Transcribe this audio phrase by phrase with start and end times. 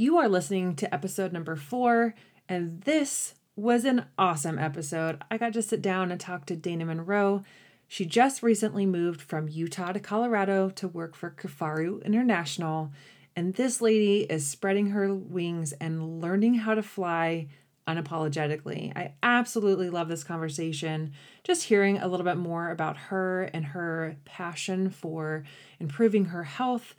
[0.00, 2.14] You are listening to episode number four,
[2.48, 5.20] and this was an awesome episode.
[5.28, 7.42] I got to sit down and talk to Dayna Monroe.
[7.88, 12.92] She just recently moved from Utah to Colorado to work for Kifaru International,
[13.34, 17.48] and this lady is spreading her wings and learning how to fly
[17.88, 18.96] unapologetically.
[18.96, 21.10] I absolutely love this conversation.
[21.42, 25.42] Just hearing a little bit more about her and her passion for
[25.80, 26.94] improving her health,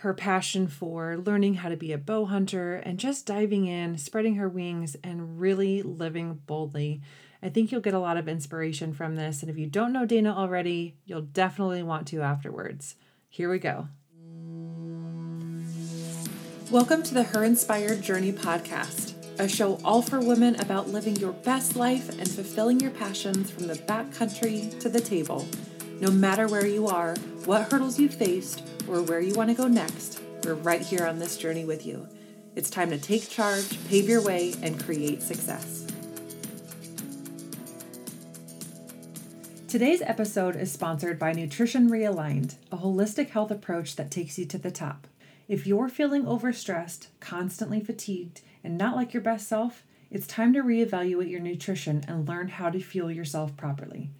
[0.00, 4.36] her passion for learning how to be a bow hunter, and just diving in, spreading
[4.36, 7.00] her wings, and really living boldly.
[7.42, 9.42] I think you'll get a lot of inspiration from this.
[9.42, 12.94] And if you don't know Dayna already, you'll definitely want to afterwards.
[13.28, 13.88] Here we go.
[16.70, 21.32] Welcome to the Her Inspired Journey podcast a show all for women about living your
[21.32, 25.46] best life and fulfilling your passions from the backcountry to the table.
[26.00, 29.66] No matter where you are, what hurdles you've faced, or where you want to go
[29.66, 32.06] next, we're right here on this journey with you.
[32.54, 35.88] It's time to take charge, pave your way, and create success.
[39.66, 44.58] Today's episode is sponsored by Nutrition Realigned, a holistic health approach that takes you to
[44.58, 45.08] the top.
[45.48, 50.62] If you're feeling overstressed, constantly fatigued, and not like your best self, it's time to
[50.62, 54.10] reevaluate your nutrition and learn how to fuel yourself properly.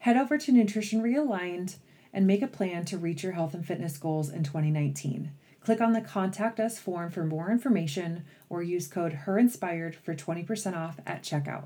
[0.00, 1.76] Head over to Nutrition Realigned
[2.12, 5.32] and make a plan to reach your health and fitness goals in 2019.
[5.60, 10.76] Click on the Contact Us form for more information or use code HERINSPIRED for 20%
[10.76, 11.64] off at checkout.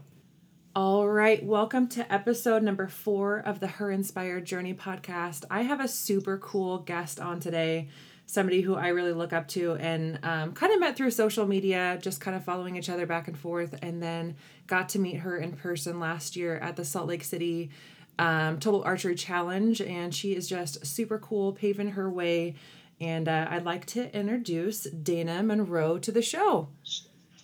[0.74, 5.44] All right, welcome to episode number four of the Her Inspired Journey podcast.
[5.50, 7.88] I have a super cool guest on today
[8.24, 11.98] somebody who I really look up to and um, kind of met through social media,
[12.00, 15.36] just kind of following each other back and forth, and then got to meet her
[15.36, 17.70] in person last year at the Salt Lake City
[18.18, 19.80] um, Total Archery Challenge.
[19.80, 22.54] And she is just super cool, paving her way.
[23.00, 26.68] And uh, I'd like to introduce Dayna Monroe to the show.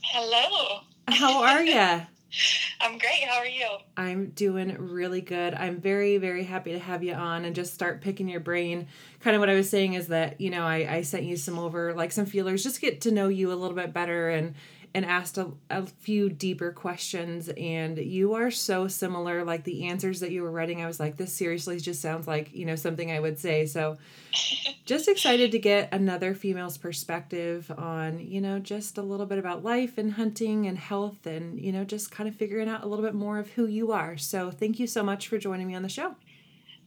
[0.02, 0.80] Hello.
[1.08, 2.06] How are you?
[2.80, 3.24] I'm great.
[3.26, 3.66] How are you?
[3.96, 5.54] I'm doing really good.
[5.54, 8.86] I'm very, very happy to have you on and just start picking your brain.
[9.20, 11.58] Kind of what I was saying is that, you know, I, I sent you some
[11.58, 14.54] over, like some feelers, just get to know you a little bit better and
[14.98, 20.18] and asked a, a few deeper questions and you are so similar like the answers
[20.18, 23.12] that you were writing i was like this seriously just sounds like you know something
[23.12, 23.64] i would say.
[23.66, 23.96] So
[24.84, 29.62] just excited to get another female's perspective on you know just a little bit about
[29.62, 33.04] life and hunting and health and you know just kind of figuring out a little
[33.04, 34.16] bit more of who you are.
[34.16, 36.16] So thank you so much for joining me on the show.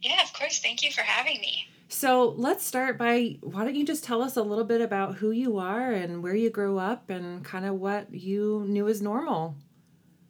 [0.02, 0.60] Yeah of course.
[0.60, 4.36] Thank you for having me so let's start by why don't you just tell us
[4.36, 7.74] a little bit about who you are and where you grew up and kind of
[7.74, 9.56] what you knew as normal?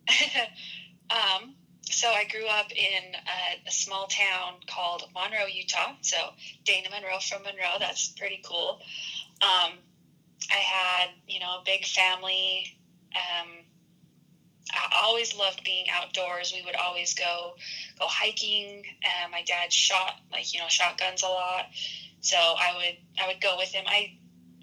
[1.11, 5.93] um, so I grew up in a, a, small town called Monroe, Utah.
[6.01, 6.17] So
[6.65, 8.81] Dayna Monroe from Monroe, that's pretty cool.
[9.41, 9.79] Um,
[10.51, 12.77] I had, you know, a big family.
[13.15, 13.62] Um,
[14.71, 16.53] I always loved being outdoors.
[16.55, 17.55] We would always go
[17.99, 18.85] go hiking.
[19.05, 21.67] Uh, my dad shot like you know shotguns a lot,
[22.21, 23.85] so I would I would go with him.
[23.87, 24.19] I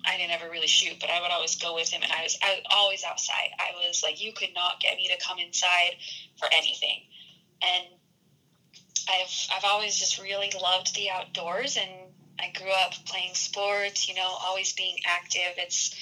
[0.06, 2.38] I didn't ever really shoot, but I would always go with him, and I was
[2.42, 3.50] I, was always outside.
[3.60, 5.96] I was like, you could not get me to come inside
[6.38, 7.04] for anything,
[7.62, 7.86] and
[9.10, 11.90] I've I've always just really loved the outdoors, and
[12.40, 14.08] I grew up playing sports.
[14.08, 15.54] You know, always being active.
[15.58, 15.96] It's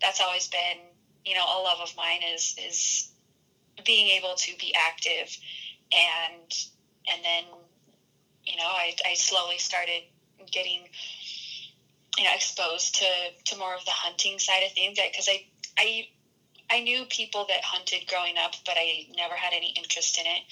[0.00, 0.78] that's always been
[1.24, 3.09] you know a love of mine is is
[3.84, 5.36] being able to be active.
[5.92, 6.52] And
[7.08, 7.44] and then
[8.44, 10.02] you know I, I slowly started
[10.50, 10.88] getting
[12.16, 13.06] you know exposed to
[13.46, 14.98] to more of the hunting side of things.
[15.02, 15.44] Because I
[15.78, 16.08] I
[16.70, 20.42] I knew people that hunted growing up but I never had any interest in it.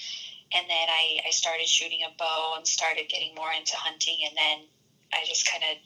[0.51, 4.17] And then I, I started shooting a bow and started getting more into hunting.
[4.25, 4.65] And then
[5.13, 5.77] I just kind of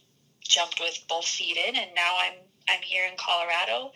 [0.42, 1.76] jumped with both feet in.
[1.76, 2.34] And now I'm
[2.68, 3.92] I'm here in Colorado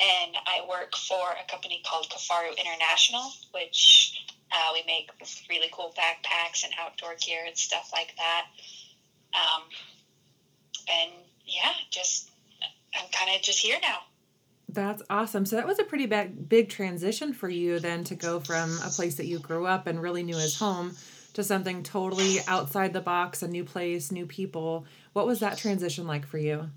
[0.00, 5.10] and I work for a company called Kifaru International, which uh, we make
[5.50, 8.46] really cool backpacks and outdoor gear and stuff like that.
[9.34, 9.62] Um,
[10.90, 11.10] and
[11.46, 12.30] yeah, just
[12.94, 13.98] I'm kind of just here now.
[14.68, 15.46] That's awesome.
[15.46, 18.90] So that was a pretty big big transition for you then to go from a
[18.90, 20.94] place that you grew up and really knew as home
[21.34, 24.86] to something totally outside the box, a new place, new people.
[25.12, 26.70] What was that transition like for you?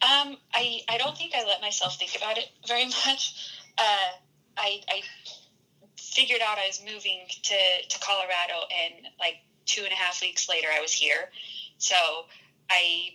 [0.00, 3.52] Um, I, I don't think I let myself think about it very much.
[3.76, 4.10] Uh,
[4.56, 5.02] I, I
[5.96, 7.58] figured out I was moving to,
[7.88, 9.36] to Colorado, and like
[9.66, 11.30] two and a half weeks later, I was here.
[11.78, 11.96] So
[12.70, 13.14] I,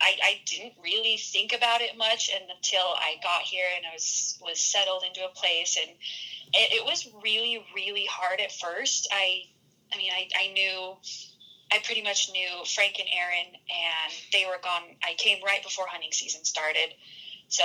[0.00, 4.38] I, I didn't really think about it much until I got here and I was
[4.42, 5.90] was settled into a place, and
[6.54, 9.08] it, it was really really hard at first.
[9.12, 9.44] I,
[9.92, 10.96] I mean, I, I knew
[11.72, 14.82] I pretty much knew Frank and Aaron, and they were gone.
[15.04, 16.94] I came right before hunting season started,
[17.48, 17.64] so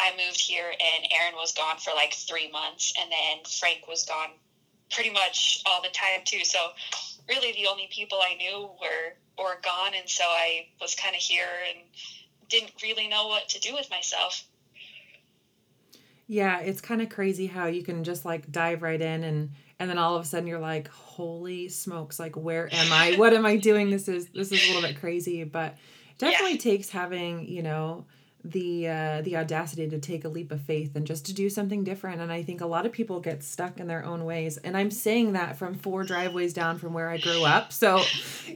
[0.00, 4.04] I moved here, and Aaron was gone for like three months, and then Frank was
[4.04, 4.30] gone
[4.90, 6.44] pretty much all the time too.
[6.44, 6.58] So
[7.28, 11.20] really, the only people I knew were were gone, and so I was kind of
[11.20, 11.84] here and
[12.48, 14.44] didn't really know what to do with myself.
[16.26, 19.88] Yeah, it's kind of crazy how you can just like dive right in and and
[19.88, 23.14] then all of a sudden you're like, "Holy smokes, like where am I?
[23.16, 23.90] What am I doing?
[23.90, 25.76] This is this is a little bit crazy, but
[26.18, 26.58] definitely yeah.
[26.58, 28.04] takes having, you know,
[28.44, 31.82] the uh, the audacity to take a leap of faith and just to do something
[31.82, 34.76] different and i think a lot of people get stuck in their own ways and
[34.76, 38.00] i'm saying that from four driveways down from where i grew up so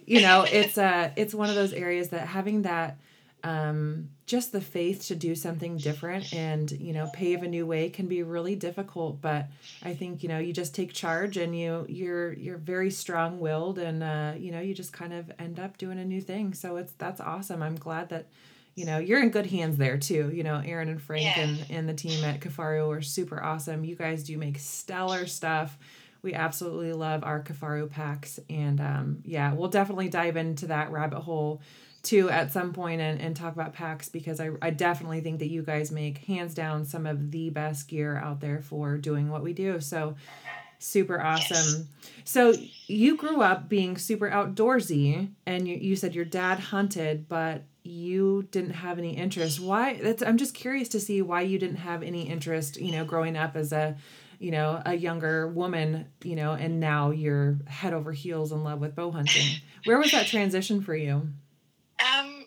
[0.06, 2.96] you know it's uh it's one of those areas that having that
[3.44, 7.90] um, just the faith to do something different and you know pave a new way
[7.90, 9.48] can be really difficult but
[9.82, 14.02] i think you know you just take charge and you you're you're very strong-willed and
[14.02, 16.54] uh, you know you just kind of end up doing a new thing.
[16.54, 17.62] So it's that's awesome.
[17.62, 18.28] I'm glad that
[18.74, 20.30] you know you're in good hands there too.
[20.32, 21.42] You know aaron and frank yeah.
[21.42, 23.84] and, and the team at kifaru are super awesome.
[23.84, 25.78] You guys do make stellar stuff.
[26.22, 31.20] We absolutely love our kifaru packs and um, yeah we'll definitely dive into that rabbit
[31.20, 31.60] hole
[32.04, 35.48] to at some point and, and talk about packs because I, I definitely think that
[35.48, 39.42] you guys make hands down some of the best gear out there for doing what
[39.42, 39.80] we do.
[39.80, 40.16] So
[40.78, 41.88] super awesome.
[41.88, 42.22] Yes.
[42.24, 42.54] So
[42.86, 48.48] you grew up being super outdoorsy and you, you said your dad hunted, but you
[48.50, 49.60] didn't have any interest.
[49.60, 53.04] Why that's I'm just curious to see why you didn't have any interest, you know,
[53.04, 53.96] growing up as a
[54.38, 58.80] you know, a younger woman, you know, and now you're head over heels in love
[58.80, 59.46] with bow hunting.
[59.84, 61.28] Where was that transition for you?
[62.02, 62.46] Um,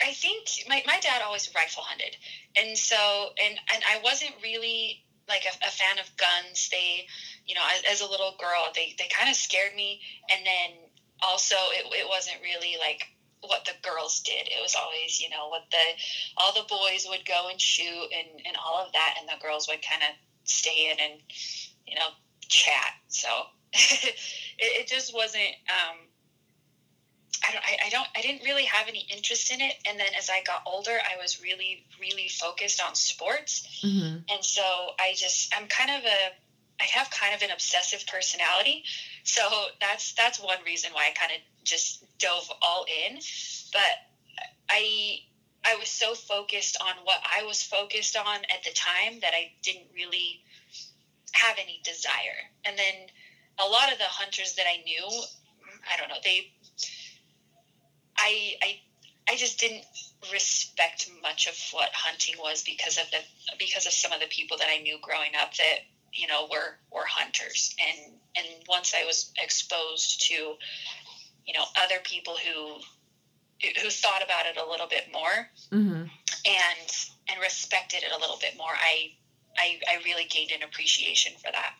[0.00, 2.16] I think my, my dad always rifle hunted.
[2.56, 2.96] And so,
[3.42, 6.68] and, and I wasn't really like a, a fan of guns.
[6.70, 7.06] They,
[7.46, 10.00] you know, as, as a little girl, they, they kind of scared me.
[10.30, 10.90] And then
[11.22, 13.04] also it, it wasn't really like
[13.42, 14.48] what the girls did.
[14.48, 15.86] It was always, you know, what the,
[16.36, 19.16] all the boys would go and shoot and, and all of that.
[19.20, 21.20] And the girls would kind of stay in and,
[21.86, 22.10] you know,
[22.48, 22.94] chat.
[23.08, 23.28] So
[23.72, 24.16] it,
[24.58, 25.98] it just wasn't, um,
[27.44, 29.74] I don't, I, I don't, I didn't really have any interest in it.
[29.88, 33.82] And then as I got older, I was really, really focused on sports.
[33.84, 34.18] Mm-hmm.
[34.32, 34.62] And so
[34.98, 36.18] I just, I'm kind of a,
[36.80, 38.84] I have kind of an obsessive personality.
[39.24, 39.42] So
[39.80, 43.18] that's, that's one reason why I kind of just dove all in.
[43.72, 43.94] But
[44.70, 45.20] I,
[45.64, 49.52] I was so focused on what I was focused on at the time that I
[49.62, 50.42] didn't really
[51.32, 52.50] have any desire.
[52.64, 52.94] And then
[53.58, 55.06] a lot of the hunters that I knew,
[55.92, 56.52] I don't know, they
[58.22, 58.80] I, I
[59.28, 59.84] I just didn't
[60.32, 63.18] respect much of what hunting was because of the
[63.58, 65.78] because of some of the people that I knew growing up that
[66.12, 67.74] you know were were hunters.
[67.80, 72.76] And and once I was exposed to you know other people who
[73.80, 76.02] who thought about it a little bit more mm-hmm.
[76.02, 76.88] and
[77.28, 79.12] and respected it a little bit more I,
[79.56, 81.74] I I really gained an appreciation for that.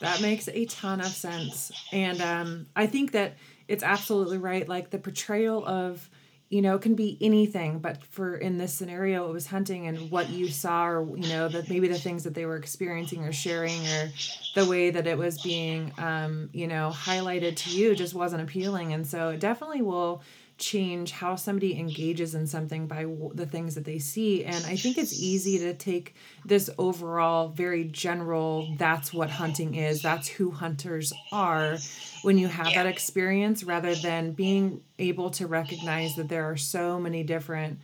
[0.00, 1.72] That makes a ton of sense.
[1.92, 3.34] And um I think that
[3.70, 4.68] it's absolutely right.
[4.68, 6.10] Like the portrayal of,
[6.48, 10.10] you know, it can be anything, but for in this scenario, it was hunting and
[10.10, 13.32] what you saw, or you know, that maybe the things that they were experiencing or
[13.32, 14.10] sharing, or
[14.56, 18.92] the way that it was being, um, you know, highlighted to you just wasn't appealing.
[18.92, 20.22] And so it definitely will
[20.60, 24.76] change how somebody engages in something by w- the things that they see and i
[24.76, 30.50] think it's easy to take this overall very general that's what hunting is that's who
[30.50, 31.78] hunters are
[32.22, 32.82] when you have yeah.
[32.82, 37.80] that experience rather than being able to recognize that there are so many different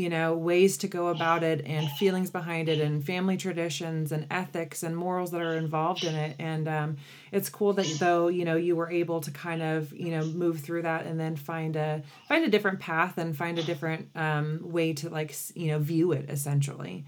[0.00, 4.26] you know ways to go about it and feelings behind it and family traditions and
[4.30, 6.36] ethics and morals that are involved in it.
[6.38, 6.96] And um,
[7.32, 10.60] it's cool that though you know you were able to kind of you know move
[10.60, 14.60] through that and then find a find a different path and find a different um,
[14.62, 17.04] way to like you know view it essentially.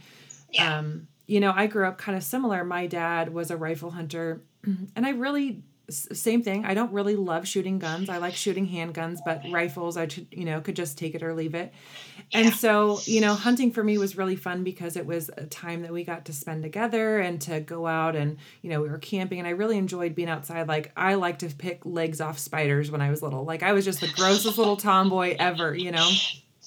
[0.50, 0.78] Yeah.
[0.78, 2.62] um, you know i grew up kind of similar.
[2.62, 4.42] My dad was a rifle hunter
[4.96, 6.64] and i really same thing.
[6.64, 8.08] I don't really love shooting guns.
[8.08, 11.34] I like shooting handguns, but rifles, I should, you know, could just take it or
[11.34, 11.72] leave it.
[12.32, 15.82] And so, you know, hunting for me was really fun because it was a time
[15.82, 18.99] that we got to spend together and to go out and, you know, we were
[18.99, 20.68] camping and I really enjoyed being outside.
[20.68, 23.44] Like I like to pick legs off spiders when I was little.
[23.44, 26.11] Like I was just the grossest little tomboy ever, you know.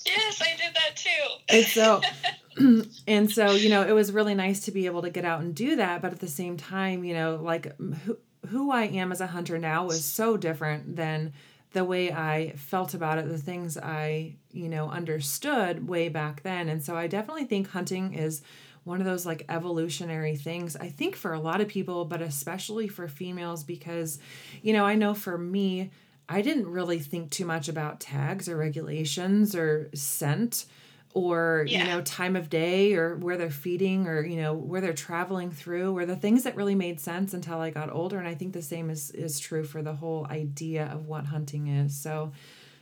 [0.06, 1.10] Yes, I did that too.
[1.50, 2.02] And so
[3.08, 5.54] and so, you know, it was really nice to be able to get out and
[5.54, 8.18] do that, but at the same time, you know, like who
[8.48, 11.34] who I am as a hunter now was so different than
[11.74, 16.70] the way I felt about it, the things I, you know, understood way back then.
[16.70, 18.42] And so I definitely think hunting is
[18.86, 22.88] one of those like evolutionary things, I think for a lot of people, but especially
[22.88, 24.20] for females, because,
[24.62, 25.90] you know, I know for me,
[26.30, 30.66] I didn't really think too much about tags or regulations or scent
[31.16, 31.80] or yeah.
[31.80, 35.50] you know time of day or where they're feeding or you know where they're traveling
[35.50, 38.52] through or the things that really made sense until I got older and I think
[38.52, 41.96] the same is is true for the whole idea of what hunting is.
[41.96, 42.34] So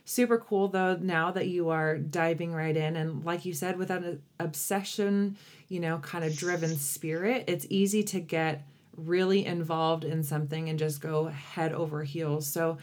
[0.03, 3.91] super cool though now that you are diving right in and like you said with
[3.91, 5.37] an obsession,
[5.69, 8.65] you know, kind of driven spirit, it's easy to get
[8.97, 12.47] really involved in something and just go head over heels.
[12.47, 12.79] So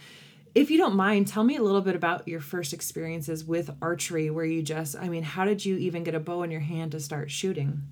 [0.54, 4.30] if you don't mind, tell me a little bit about your first experiences with archery
[4.30, 6.92] where you just, I mean, how did you even get a bow in your hand
[6.92, 7.82] to start shooting?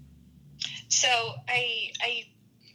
[0.89, 1.09] So
[1.49, 2.25] I, I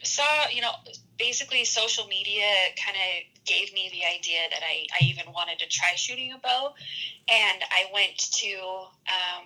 [0.03, 0.71] saw, you know,
[1.17, 2.45] basically social media
[2.83, 6.37] kind of gave me the idea that I, I even wanted to try shooting a
[6.37, 6.73] bow.
[7.27, 9.45] And I went to um,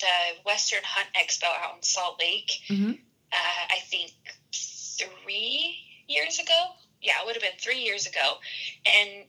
[0.00, 2.92] the Western Hunt Expo out in Salt Lake, mm-hmm.
[3.32, 4.12] uh, I think
[4.52, 5.76] three
[6.08, 6.72] years ago.
[7.02, 8.38] Yeah, it would have been three years ago.
[8.86, 9.26] And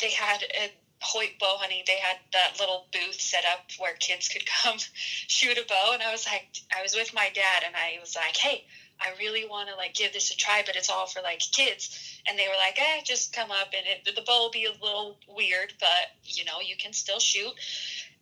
[0.00, 1.84] they had a Hoyt bow hunting.
[1.86, 5.92] They had that little booth set up where kids could come shoot a bow.
[5.92, 8.64] And I was like, I was with my dad and I was like, hey,
[9.00, 12.20] I really want to like give this a try, but it's all for like kids.
[12.26, 14.72] And they were like, eh, just come up and it, the bow will be a
[14.72, 17.52] little weird, but you know, you can still shoot.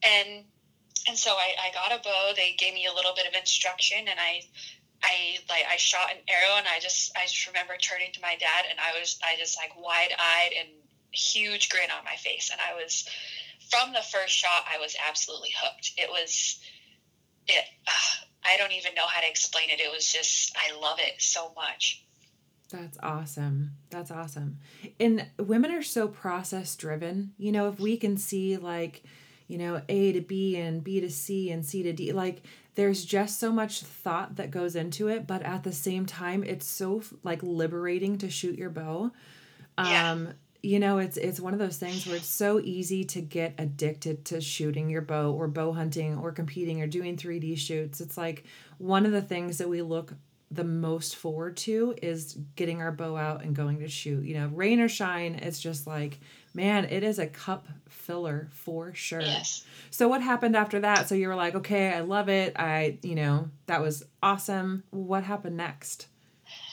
[0.02, 0.44] And,
[1.08, 2.32] and so I, I got a bow.
[2.36, 4.42] They gave me a little bit of instruction and I,
[5.02, 8.34] I like I shot an arrow and I just I just remember turning to my
[8.40, 10.68] dad and I was I just like wide eyed and
[11.12, 12.50] huge grin on my face.
[12.50, 13.08] And I was,
[13.70, 15.92] from the first shot, I was absolutely hooked.
[15.96, 16.60] It was,
[17.48, 19.80] it, uh, I don't even know how to explain it.
[19.80, 22.04] It was just, I love it so much.
[22.70, 23.72] That's awesome.
[23.90, 24.58] That's awesome.
[24.98, 27.32] And women are so process driven.
[27.38, 29.04] You know, if we can see like,
[29.46, 32.42] you know, A to B and B to C and C to D, like
[32.74, 36.66] there's just so much thought that goes into it, but at the same time, it's
[36.66, 39.12] so like liberating to shoot your bow.
[39.78, 40.32] Um, yeah
[40.66, 44.24] you know it's it's one of those things where it's so easy to get addicted
[44.24, 48.00] to shooting your bow or bow hunting or competing or doing 3D shoots.
[48.00, 48.44] It's like
[48.78, 50.12] one of the things that we look
[50.50, 54.24] the most forward to is getting our bow out and going to shoot.
[54.24, 56.18] You know, rain or shine, it's just like,
[56.52, 59.20] man, it is a cup filler for sure.
[59.20, 59.64] Yes.
[59.90, 61.08] So what happened after that?
[61.08, 62.54] So you were like, okay, I love it.
[62.58, 64.82] I, you know, that was awesome.
[64.90, 66.08] What happened next?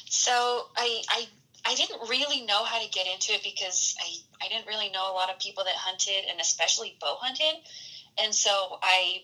[0.05, 0.31] So
[0.75, 1.27] I I
[1.65, 5.11] I didn't really know how to get into it because I, I didn't really know
[5.11, 7.55] a lot of people that hunted and especially bow hunted.
[8.21, 9.23] And so I,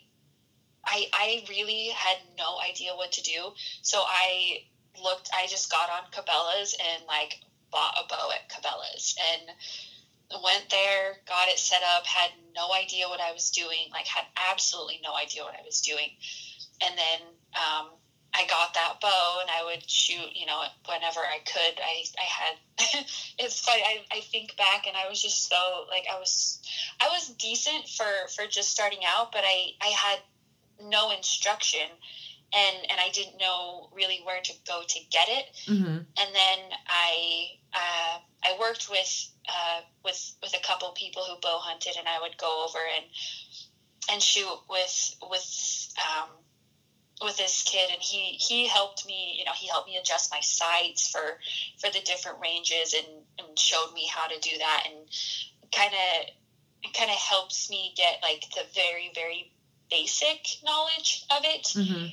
[0.86, 3.52] I, I really had no idea what to do.
[3.82, 4.64] So I
[5.04, 7.40] looked, I just got on Cabela's and like
[7.72, 9.52] bought a bow at Cabela's and
[10.44, 14.26] went there, got it set up, had no idea what I was doing, like had
[14.52, 16.12] absolutely no idea what I was doing.
[16.82, 17.20] And then,
[17.56, 17.90] um,
[18.34, 21.80] I got that bow and I would shoot, you know, whenever I could.
[21.80, 23.06] I, I had,
[23.40, 23.82] it's funny.
[23.82, 26.62] I, I think back and I was just so like, I was,
[27.00, 28.06] I was decent for,
[28.36, 30.20] for just starting out, but I, I had
[30.82, 31.88] no instruction
[32.54, 35.46] and, and I didn't know really where to go to get it.
[35.68, 35.88] Mm-hmm.
[35.88, 41.58] And then I, uh, I worked with, uh, with, with a couple people who bow
[41.60, 43.06] hunted and I would go over and,
[44.12, 46.30] and shoot with, with, um,
[47.22, 50.40] with this kid and he he helped me you know he helped me adjust my
[50.40, 51.40] sights for
[51.80, 53.08] for the different ranges and
[53.40, 54.96] and showed me how to do that and
[55.74, 59.52] kind of kind of helps me get like the very very
[59.92, 62.06] basic knowledge of it mm-hmm.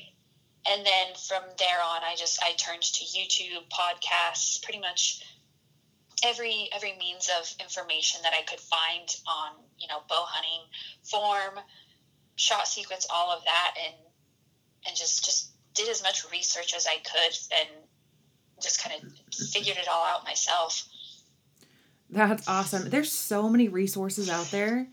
[0.72, 5.22] and then from there on i just i turned to youtube podcasts pretty much
[6.24, 10.66] every every means of information that i could find on you know bow hunting
[11.04, 11.62] form
[12.34, 13.94] shot sequence all of that and
[14.86, 17.68] and just just did as much research as I could and
[18.62, 20.88] just kind of figured it all out myself.
[22.08, 22.88] That's awesome.
[22.88, 24.86] There's so many resources out there.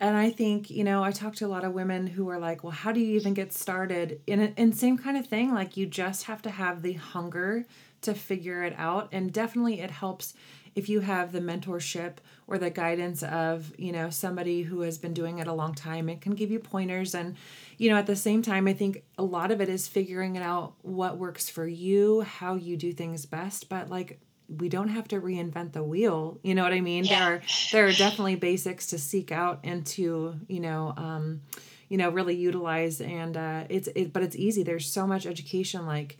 [0.00, 2.62] And I think, you know, I talk to a lot of women who are like,
[2.62, 4.20] well, how do you even get started?
[4.26, 7.64] In in same kind of thing, like you just have to have the hunger
[8.02, 9.08] to figure it out.
[9.10, 10.34] And definitely it helps
[10.74, 15.14] if you have the mentorship or the guidance of, you know, somebody who has been
[15.14, 16.08] doing it a long time.
[16.08, 17.36] It can give you pointers and
[17.78, 20.42] you know, at the same time, I think a lot of it is figuring it
[20.42, 23.68] out what works for you, how you do things best.
[23.68, 26.40] But like, we don't have to reinvent the wheel.
[26.42, 27.04] You know what I mean?
[27.04, 27.18] Yeah.
[27.18, 27.42] There are
[27.72, 30.92] there are definitely basics to seek out and to you know.
[30.96, 31.42] Um,
[31.88, 35.86] you know really utilize and uh, it's it but it's easy there's so much education
[35.86, 36.18] like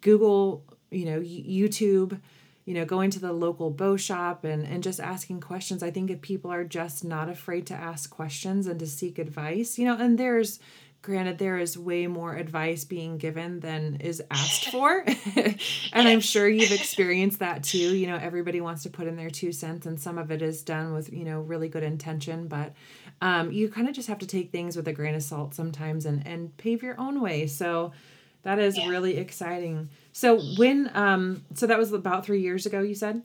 [0.00, 2.20] google you know youtube
[2.68, 5.82] you know going to the local bow shop and and just asking questions.
[5.82, 9.78] I think if people are just not afraid to ask questions and to seek advice
[9.78, 10.60] you know and there's
[11.00, 15.02] granted there is way more advice being given than is asked for.
[15.94, 17.96] And i'm sure you've experienced that too.
[17.96, 20.62] You know everybody wants to put in their two cents and some of it is
[20.62, 22.48] done with you know really good intention.
[22.48, 22.74] But
[23.22, 26.04] um, you kind of just have to take things with a grain of salt sometimes
[26.04, 27.46] and and pave your own way.
[27.46, 27.92] So
[28.42, 28.88] that is yeah.
[28.88, 33.22] really exciting so when um so that was about three years ago you said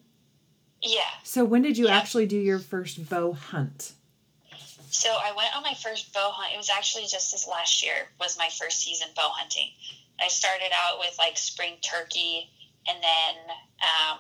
[0.82, 1.98] yeah so when did you yeah.
[1.98, 3.94] actually do your first bow hunt
[4.94, 6.54] so I went on my first bow hunt.
[6.54, 9.70] It was actually just this last year was my first season bow hunting.
[10.22, 12.52] I started out with like spring turkey
[12.88, 13.36] and then
[13.82, 14.20] um,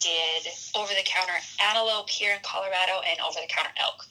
[0.00, 4.04] did over the counter antelope here in Colorado and over the counter elk.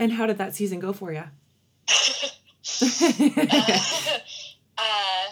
[0.00, 1.22] And how did that season go for you?
[2.82, 3.78] uh,
[4.76, 5.24] uh,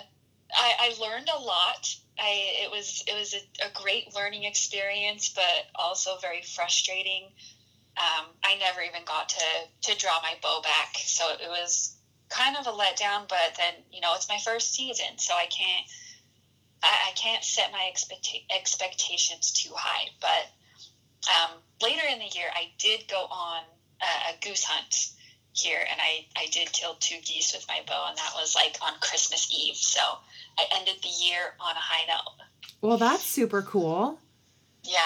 [0.54, 1.94] I, I learned a lot.
[2.18, 7.24] I it was it was a, a great learning experience, but also very frustrating
[8.00, 9.44] um, I never even got to
[9.92, 11.96] to draw my bow back, so it was
[12.28, 13.28] kind of a letdown.
[13.28, 15.86] But then you know it's my first season, so I can't
[16.82, 20.08] I, I can't set my expect- expectations too high.
[20.20, 20.48] But
[21.28, 21.50] um,
[21.82, 23.62] later in the year, I did go on
[24.00, 25.10] a, a goose hunt
[25.52, 28.78] here, and I I did kill two geese with my bow, and that was like
[28.80, 29.76] on Christmas Eve.
[29.76, 30.00] So
[30.60, 32.46] I ended the year on a high note.
[32.80, 34.18] Well, that's super cool.
[34.82, 35.00] Yeah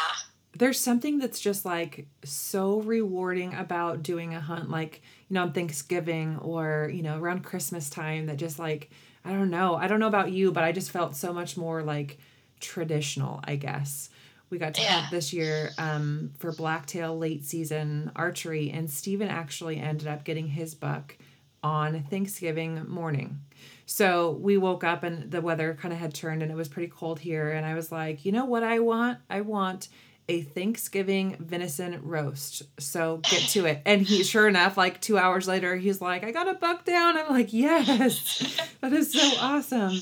[0.57, 5.53] there's something that's just like so rewarding about doing a hunt like you know on
[5.53, 8.91] thanksgiving or you know around christmas time that just like
[9.25, 11.83] i don't know i don't know about you but i just felt so much more
[11.83, 12.19] like
[12.61, 14.11] traditional i guess
[14.51, 15.01] we got to yeah.
[15.01, 20.47] hunt this year um, for blacktail late season archery and Stephen actually ended up getting
[20.47, 21.17] his buck
[21.65, 23.41] on thanksgiving morning
[23.87, 26.89] so we woke up and the weather kind of had turned and it was pretty
[26.89, 29.89] cold here and i was like you know what i want i want
[30.29, 32.63] a Thanksgiving venison roast.
[32.79, 33.83] So get to it.
[33.85, 37.19] And he, sure enough, like two hours later, he's like, I got a buck down.
[37.19, 39.97] I'm like, yes, that is so awesome.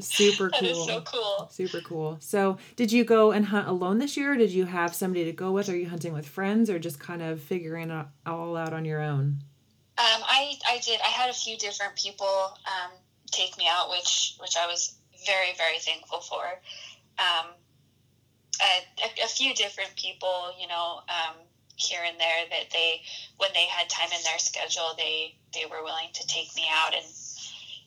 [0.00, 0.60] Super cool.
[0.60, 1.48] That is so cool.
[1.50, 2.16] Super cool.
[2.20, 4.36] So did you go and hunt alone this year?
[4.36, 5.68] did you have somebody to go with?
[5.68, 9.00] Are you hunting with friends or just kind of figuring it all out on your
[9.00, 9.42] own?
[10.02, 11.00] Um, I, I did.
[11.00, 12.26] I had a few different people
[12.66, 12.90] um,
[13.30, 16.42] take me out, which which I was very very thankful for.
[17.18, 17.54] Um,
[18.60, 21.36] a, a, few different people, you know, um,
[21.76, 23.02] here and there that they,
[23.36, 26.94] when they had time in their schedule, they they were willing to take me out
[26.94, 27.04] and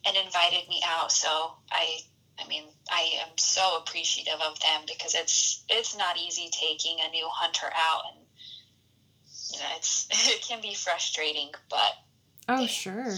[0.05, 1.11] and invited me out.
[1.11, 1.27] So
[1.71, 1.99] I,
[2.39, 7.11] I mean, I am so appreciative of them because it's it's not easy taking a
[7.11, 8.25] new hunter out, and
[9.51, 11.93] you know, it's it can be frustrating, but
[12.47, 13.15] oh they, sure,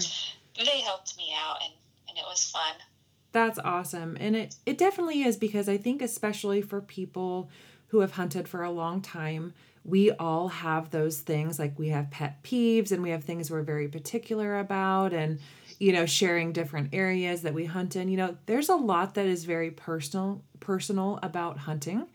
[0.56, 1.72] they helped me out, and
[2.08, 2.74] and it was fun.
[3.32, 4.16] That's awesome.
[4.18, 7.50] And it, it definitely is because I think, especially for people
[7.88, 9.52] who have hunted for a long time,
[9.84, 13.62] we all have those things like we have pet peeves and we have things we're
[13.62, 15.38] very particular about and
[15.78, 19.26] you know sharing different areas that we hunt in you know there's a lot that
[19.26, 22.06] is very personal personal about hunting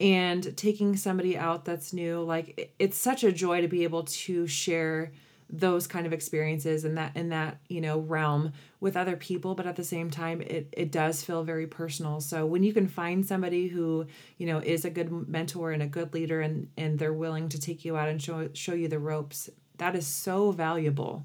[0.00, 4.46] and taking somebody out that's new like it's such a joy to be able to
[4.46, 5.12] share
[5.58, 9.66] those kind of experiences and that in that you know realm with other people but
[9.66, 12.20] at the same time it it does feel very personal.
[12.20, 15.86] So when you can find somebody who you know is a good mentor and a
[15.86, 18.98] good leader and and they're willing to take you out and show show you the
[18.98, 21.24] ropes that is so valuable.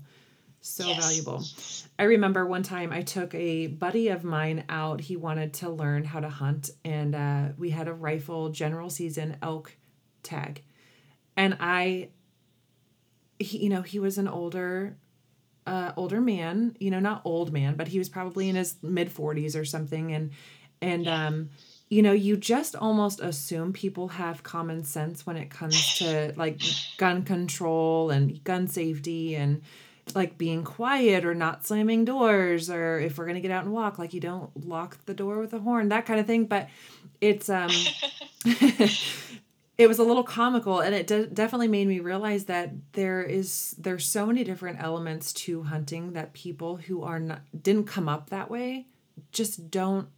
[0.61, 1.05] So yes.
[1.05, 1.43] valuable.
[1.97, 5.01] I remember one time i took a buddy of mine out.
[5.01, 9.37] He wanted to learn how to hunt and uh, we had a rifle general season
[9.41, 9.75] elk
[10.21, 10.63] tag.
[11.37, 12.09] And i
[13.39, 14.95] he, you know, he was an older
[15.65, 19.13] uh, older man, you know, not old man, but he was probably in his mid
[19.13, 20.11] 40s or something.
[20.11, 20.31] And
[20.81, 21.49] and um
[21.89, 26.61] you know, you just almost assume people have common sense when it comes to like
[26.97, 29.63] gun control and gun safety and
[30.13, 33.73] like being quiet or not slamming doors or if we're going to get out and
[33.73, 36.45] walk like you don't lock the door with a horn that kind of thing.
[36.45, 36.69] But
[37.21, 37.71] it's um
[39.79, 43.73] it was a little comical and it de- definitely made me realize that there is
[43.79, 48.29] there's so many different elements to hunting that people who are not didn't come up
[48.29, 48.85] that way
[49.31, 50.09] just don't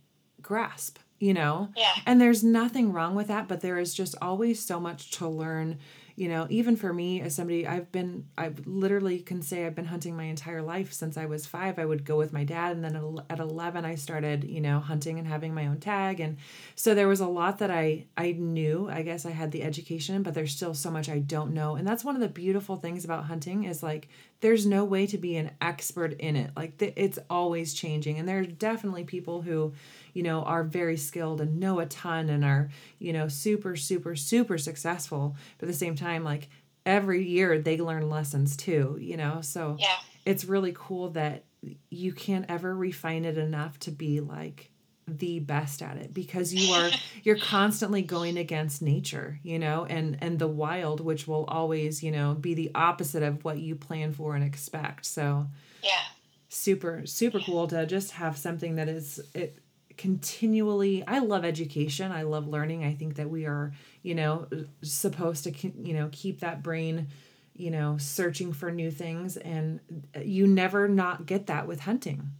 [0.42, 1.94] grasp you know yeah.
[2.08, 5.78] and there's nothing wrong with that but there is just always so much to learn
[6.16, 9.86] you know even for me as somebody i've been i literally can say i've been
[9.86, 11.80] hunting my entire life since i was five.
[11.80, 15.20] I would go with my dad and then at 11 i started you know hunting
[15.20, 16.20] and having my own tag.
[16.20, 16.38] And
[16.76, 18.90] so there was a lot that i i knew.
[18.90, 21.76] I guess i had the education but there's still so much i don't know.
[21.76, 24.08] And that's one of the beautiful things about hunting is like
[24.42, 26.52] there's no way to be an expert in it.
[26.56, 28.18] Like it's always changing.
[28.18, 29.74] And there are definitely people who
[30.14, 32.70] you know, are very skilled and know a ton and are,
[33.00, 35.36] you know, super, super, super successful.
[35.58, 36.50] But at the same time, like
[36.86, 39.42] every year they learn lessons too, you know.
[39.42, 39.98] So Yeah.
[40.26, 41.46] it's really cool that
[41.90, 44.72] you can't ever refine it enough to be like
[45.08, 46.92] the best at it because you are
[47.24, 52.12] you're constantly going against nature you know and and the wild which will always you
[52.12, 55.48] know be the opposite of what you plan for and expect so
[55.84, 56.04] Yeah.
[56.50, 59.60] super super cool to just have something that is it
[59.98, 62.12] continually i love education.
[62.12, 62.84] I love learning.
[62.84, 63.74] I think that we are
[64.04, 64.48] you know
[64.82, 67.08] supposed to you know keep that brain
[67.56, 69.38] you know searching for new things.
[69.38, 69.80] And
[70.22, 72.32] you never not get that with hunting.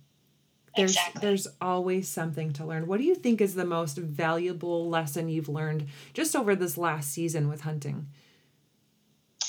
[0.76, 1.22] There's Exactly.
[1.22, 2.88] there's always something to learn.
[2.88, 7.12] What do you think is the most valuable lesson you've learned just over this last
[7.12, 8.08] season with hunting?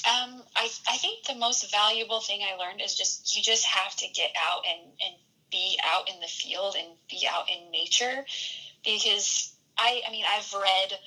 [0.04, 3.94] Um, I, I think the most valuable thing I learned is just you just have
[3.96, 5.14] to get out and, and
[5.52, 8.24] be out in the field and be out in nature
[8.84, 10.98] because I I mean I've read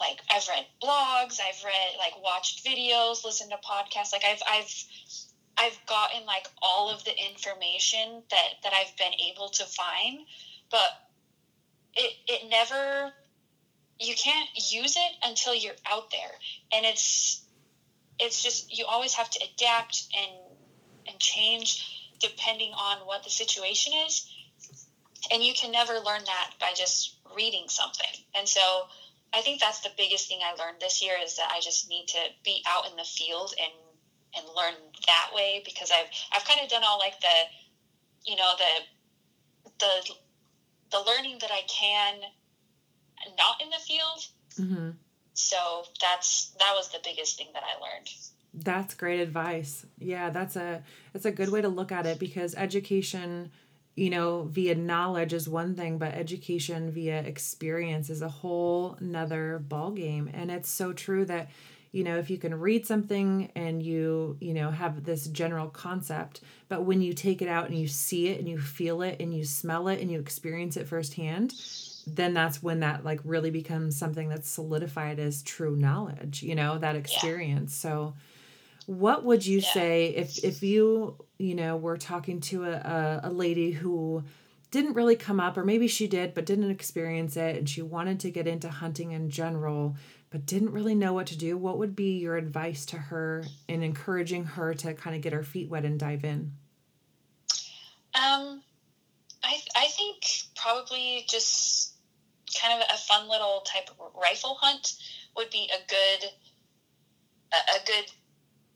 [0.00, 4.84] like I've read blogs, I've read like watched videos, listened to podcasts, like I've I've
[5.56, 10.20] I've gotten like all of the information that that I've been able to find,
[10.70, 10.88] but
[11.94, 13.12] it it never
[14.00, 16.32] you can't use it until you're out there.
[16.72, 17.42] And it's
[18.18, 20.32] it's just you always have to adapt and
[21.06, 24.26] and change depending on what the situation is
[25.32, 28.14] and you can never learn that by just reading something.
[28.34, 28.60] And so
[29.34, 32.06] i think that's the biggest thing i learned this year is that i just need
[32.06, 33.72] to be out in the field and
[34.36, 34.74] and learn
[35.06, 40.14] that way because i've i've kind of done all like the you know the the
[40.92, 42.14] the learning that i can
[43.38, 44.26] not in the field.
[44.60, 44.90] Mm-hmm.
[45.32, 48.08] so that's that was the biggest thing that i learned
[48.54, 49.84] That's great advice.
[49.98, 53.50] Yeah, that's a that's a good way to look at it because education,
[53.96, 59.58] you know, via knowledge is one thing, but education via experience is a whole nother
[59.58, 60.30] ball game.
[60.32, 61.50] And it's so true that,
[61.90, 66.40] you know, if you can read something and you, you know, have this general concept,
[66.68, 69.34] but when you take it out and you see it and you feel it and
[69.34, 71.54] you smell it and you experience it firsthand,
[72.06, 76.78] then that's when that like really becomes something that's solidified as true knowledge, you know,
[76.78, 77.74] that experience.
[77.74, 78.14] So
[78.86, 79.72] what would you Yeah.
[79.72, 84.22] say if if you you know were talking to a, a, lady who
[84.70, 88.20] didn't really come up or maybe she did but didn't experience it and she wanted
[88.20, 89.96] to get into hunting in general
[90.30, 93.82] but didn't really know what to do what would be your advice to her in
[93.82, 96.52] encouraging her to kind of get her feet wet and dive in
[98.14, 98.62] Um,
[99.42, 100.22] I I think
[100.56, 101.94] probably just
[102.60, 104.94] kind of a fun little type of rifle hunt
[105.36, 106.30] would be a good
[107.52, 108.06] a, a good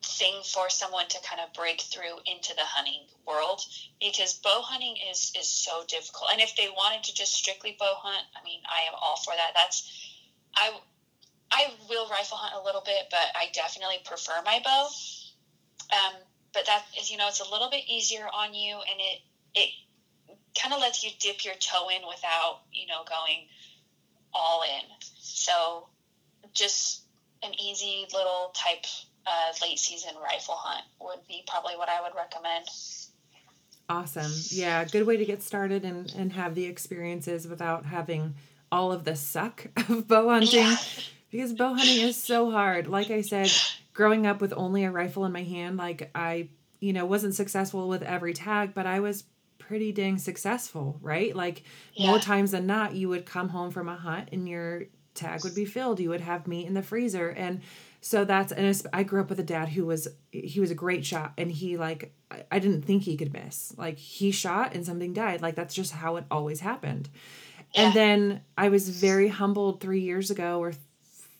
[0.04, 3.60] thing for someone to kind of break through into the hunting world
[4.00, 6.30] because bow hunting is is so difficult.
[6.32, 9.34] And if they wanted to just strictly bow hunt i mean i am all for
[9.36, 9.52] that.
[9.54, 9.82] That's
[10.56, 10.70] i
[11.50, 14.88] i will rifle hunt a little bit but i definitely prefer my bow.
[15.90, 16.14] Um,
[16.52, 19.18] but that is you know it's a little bit easier on you and it
[19.54, 19.70] it
[20.60, 23.46] kind of lets you dip your toe in without you know going
[24.32, 24.84] all in.
[25.18, 25.88] So
[26.54, 27.02] just
[27.42, 28.84] an easy little type
[29.62, 32.66] late season rifle hunt would be probably what i would recommend.
[33.88, 34.32] Awesome.
[34.50, 38.34] Yeah good way to get started and and have the experiences without having
[38.70, 40.60] all of the suck of bow hunting.
[40.60, 40.76] Yeah.
[41.30, 42.86] because bow hunting is so hard.
[42.86, 43.50] Like i said
[43.94, 46.48] growing up with only a rifle in my hand like i
[46.80, 49.24] you know wasn't successful with every tag but i was
[49.68, 51.36] pretty dang successful right?
[51.36, 51.62] Like
[51.98, 55.54] more times than not you would come home from a hunt and your tag would
[55.54, 56.00] be filled.
[56.00, 57.28] You would have meat in the freezer.
[57.28, 57.60] And
[58.08, 61.04] so that's and i grew up with a dad who was he was a great
[61.04, 62.14] shot and he like
[62.50, 63.74] I- didn't think he could miss.
[63.76, 65.42] Like he shot and something died.
[65.42, 67.08] Like that's just how it always happened.
[67.74, 67.82] Yeah.
[67.82, 70.72] and then i was very humbled three years ago or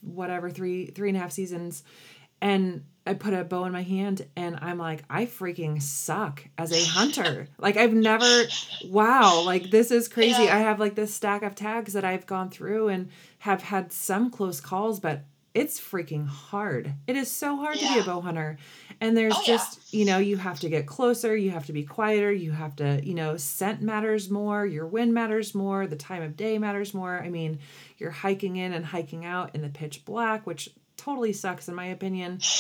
[0.02, 1.82] whatever three three and a half seasons.
[2.42, 6.70] And i put a bow in my hand and i'm like i freaking suck as
[6.72, 7.48] a hunter.
[7.58, 8.44] Like i've never
[8.84, 10.44] wow like this is crazy.
[10.44, 10.56] Yeah.
[10.56, 14.30] i have like this stack of tags that i've gone through and have had some
[14.30, 15.24] close calls but
[15.58, 16.92] it's freaking hard.
[17.06, 18.58] It is so hard to be a bow hunter
[19.00, 19.56] and there's Oh, yeah.
[19.56, 22.76] just you know you have to get closer you have to be quieter you have
[22.76, 26.94] to you know scent matters more your wind matters more the time of day matters
[26.94, 27.18] more.
[27.20, 27.58] I mean
[27.96, 31.86] you're hiking in and hiking out in the pitch black which totally sucks in my
[31.86, 32.40] opinion.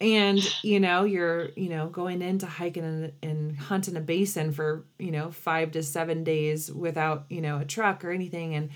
[0.00, 4.50] And you know you're you know going in into hiking and, and hunting a basin
[4.50, 8.54] for you know five to seven days without you know a truck or anything.
[8.56, 8.70] And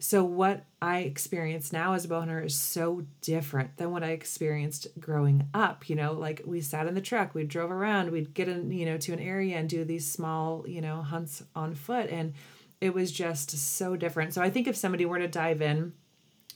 [0.00, 4.10] so what i experience now as a bow hunter is so different than what i
[4.10, 6.12] experienced growing up you know?
[6.12, 9.12] Like we sat in the truck we drove around we'd get in you know to
[9.12, 12.34] an area and do these small you know hunts on foot and
[12.80, 14.32] it was just so different.
[14.32, 15.92] So i think if somebody were to dive in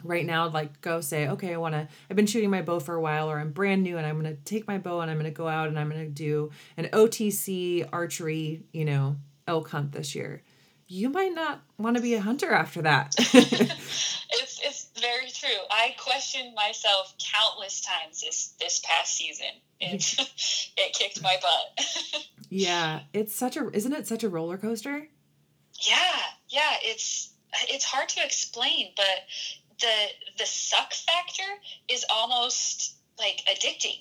[0.03, 2.95] right now like go say okay i want to i've been shooting my bow for
[2.95, 5.17] a while or i'm brand new and i'm going to take my bow and i'm
[5.19, 9.69] going to go out and i'm going to do an otc archery you know elk
[9.69, 10.43] hunt this year
[10.95, 13.15] you might not want to be a hunter after that.
[14.37, 15.63] It's it's very true.
[15.71, 19.47] I questioned myself countless times this this past season.
[19.79, 20.03] It,
[20.77, 22.25] it kicked my butt.
[22.51, 25.07] Yeah it's such a isn't it such a roller coaster?
[25.81, 26.17] Yeah
[26.49, 27.31] yeah it's
[27.69, 29.19] it's hard to explain but
[29.81, 29.95] the
[30.39, 31.51] the suck factor
[31.89, 34.01] is almost like addicting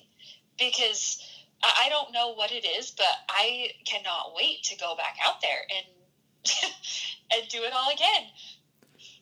[0.58, 1.22] because
[1.62, 5.60] I don't know what it is, but I cannot wait to go back out there
[5.74, 5.86] and
[7.32, 8.24] and do it all again.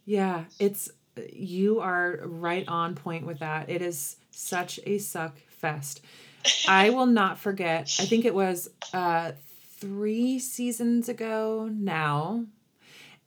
[0.04, 0.90] Yeah, it's
[1.32, 3.68] you are right on point with that.
[3.68, 6.04] It is such a suck fest.
[6.68, 7.94] I will not forget.
[8.00, 9.32] I think it was uh
[9.80, 12.44] 3 seasons ago now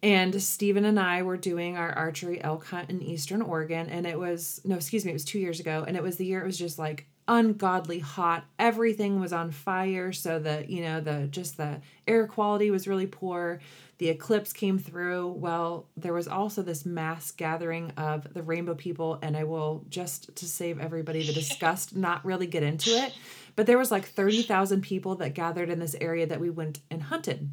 [0.06, 3.90] and Stephen and I were doing our archery elk hunt in Eastern Oregon.
[3.90, 5.84] And it was, no, excuse me, it was two years ago.
[5.88, 8.46] And it was the year it was just like ungodly hot.
[8.60, 10.12] Everything was on fire.
[10.14, 13.60] So the, you know, the just the air quality was really poor.
[13.98, 15.30] The eclipse came through.
[15.30, 19.20] Well, there was also this mass gathering of the rainbow people.
[19.22, 23.14] And I will just to save everybody the disgust, not really get into it.
[23.56, 27.04] But there was like 30,000 people that gathered in this area that we went and
[27.04, 27.50] hunted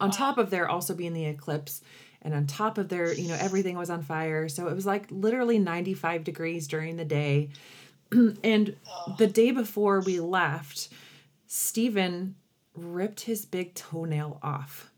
[0.00, 1.82] on top of there also being the eclipse
[2.22, 5.06] and on top of there you know everything was on fire so it was like
[5.10, 7.50] literally 95 degrees during the day
[8.44, 8.76] and
[9.18, 10.88] the day before we left
[11.46, 12.36] Stephen
[12.74, 14.90] ripped his big toenail off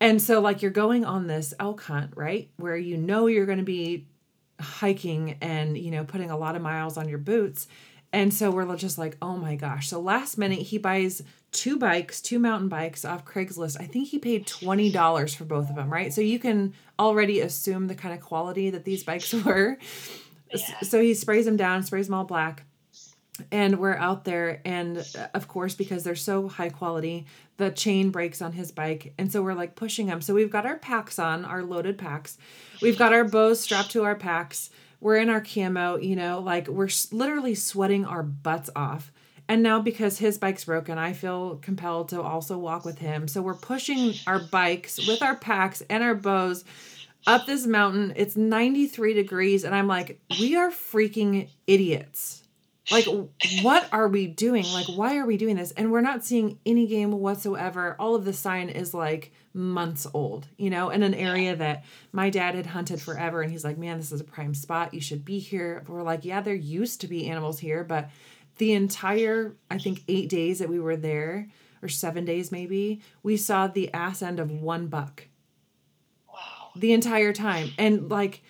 [0.00, 3.58] and so like you're going on this elk hunt right where you know you're going
[3.58, 4.06] to be
[4.60, 7.66] hiking and you know putting a lot of miles on your boots
[8.12, 12.20] and so we're just like oh my gosh so last minute he buys two bikes,
[12.20, 13.80] two mountain bikes off Craigslist.
[13.80, 16.12] I think he paid $20 for both of them, right?
[16.12, 19.78] So you can already assume the kind of quality that these bikes were.
[20.52, 20.80] Yeah.
[20.82, 22.64] So he sprays them down, sprays them all black.
[23.50, 27.24] And we're out there, and uh, of course, because they're so high quality,
[27.56, 29.14] the chain breaks on his bike.
[29.16, 30.20] And so we're like pushing him.
[30.20, 32.36] So we've got our packs on, our loaded packs.
[32.82, 34.68] We've got our bows strapped to our packs.
[35.00, 39.10] We're in our camo, you know, like we're literally sweating our butts off
[39.50, 43.26] and now, because his bike's broken, I feel compelled to also walk with him.
[43.26, 46.64] So we're pushing our bikes with our packs and our bows
[47.26, 48.12] up this mountain.
[48.16, 49.64] It's 93 degrees.
[49.64, 52.44] And I'm like, we are freaking idiots.
[52.90, 53.06] Like,
[53.62, 54.64] what are we doing?
[54.72, 55.70] Like, why are we doing this?
[55.72, 57.94] And we're not seeing any game whatsoever.
[58.00, 62.30] All of the sign is like months old, you know, in an area that my
[62.30, 63.42] dad had hunted forever.
[63.42, 64.92] And he's like, man, this is a prime spot.
[64.92, 65.84] You should be here.
[65.86, 68.10] We're like, yeah, there used to be animals here, but
[68.60, 71.48] the entire i think eight days that we were there
[71.82, 75.26] or seven days maybe we saw the ass end of one buck
[76.76, 78.42] the entire time and like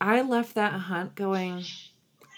[0.00, 1.64] i left that hunt going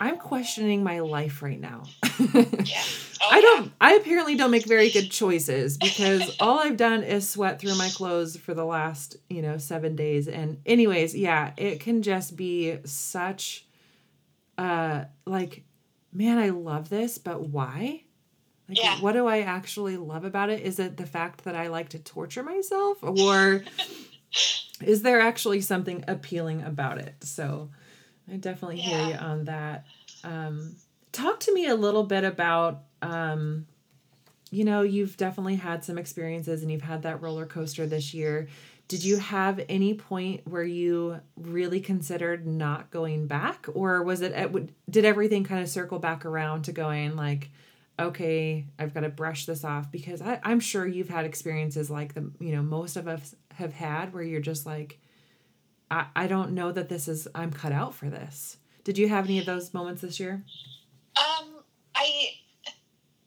[0.00, 1.82] i'm questioning my life right now
[2.34, 2.82] yeah.
[3.18, 3.64] Oh, I don't.
[3.64, 3.70] Yeah.
[3.80, 7.88] I apparently don't make very good choices because all I've done is sweat through my
[7.88, 10.28] clothes for the last, you know, seven days.
[10.28, 13.66] And anyways, yeah, it can just be such,
[14.58, 15.64] uh, like
[16.16, 18.02] man, I love this, but why?
[18.68, 18.96] Like, yeah.
[19.00, 20.62] what do I actually love about it?
[20.62, 23.62] Is it the fact that I like to torture myself, or
[24.84, 27.14] is there actually something appealing about it?
[27.22, 27.70] So,
[28.30, 28.84] I definitely yeah.
[28.84, 29.86] hear you on that.
[30.24, 30.76] Um,
[31.12, 33.66] talk to me a little bit about, um,
[34.50, 38.48] you know, you've definitely had some experiences and you've had that roller coaster this year
[38.88, 44.34] did you have any point where you really considered not going back or was it
[44.88, 47.50] did everything kind of circle back around to going like
[47.98, 52.14] okay i've got to brush this off because I, i'm sure you've had experiences like
[52.14, 54.98] the you know most of us have had where you're just like
[55.90, 58.56] I, I don't know that this is i'm cut out for this.
[58.84, 60.44] Did you have any of those moments this year?
[61.16, 61.56] Um
[61.94, 62.30] i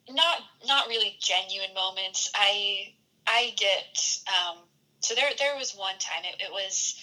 [0.10, 2.32] not not really genuine moments.
[2.36, 2.94] I
[3.28, 4.58] i get um
[5.02, 6.96] so there there was one time it, it was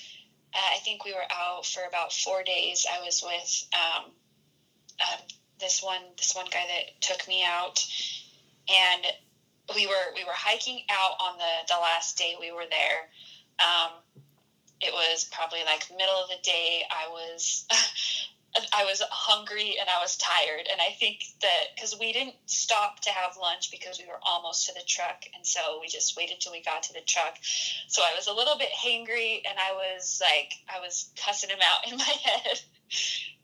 [0.56, 2.86] uh, I think we were out for about four days.
[2.90, 4.04] I was with um,
[5.00, 5.20] um,
[5.60, 7.84] this one this one guy that took me out,
[8.68, 9.04] and
[9.74, 13.10] we were we were hiking out on the the last day we were there.
[13.58, 13.92] Um,
[14.80, 16.82] it was probably like middle of the day.
[16.90, 17.66] I was
[18.72, 20.66] I was hungry and I was tired.
[20.70, 24.66] And I think that because we didn't stop to have lunch because we were almost
[24.66, 25.24] to the truck.
[25.34, 27.36] And so we just waited till we got to the truck.
[27.88, 31.60] So I was a little bit hangry and I was like, I was cussing him
[31.62, 32.60] out in my head.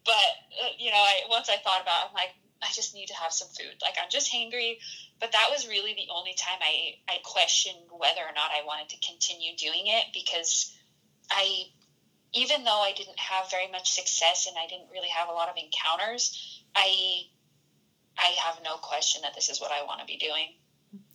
[0.04, 0.30] but,
[0.62, 3.14] uh, you know, I, once I thought about it, I'm like, I just need to
[3.14, 3.76] have some food.
[3.82, 4.78] Like I'm just hangry.
[5.22, 8.88] But that was really the only time I, I questioned whether or not I wanted
[8.88, 10.76] to continue doing it because
[11.30, 11.66] I
[12.34, 15.48] even though I didn't have very much success and I didn't really have a lot
[15.48, 17.22] of encounters, I
[18.18, 20.48] I have no question that this is what I want to be doing.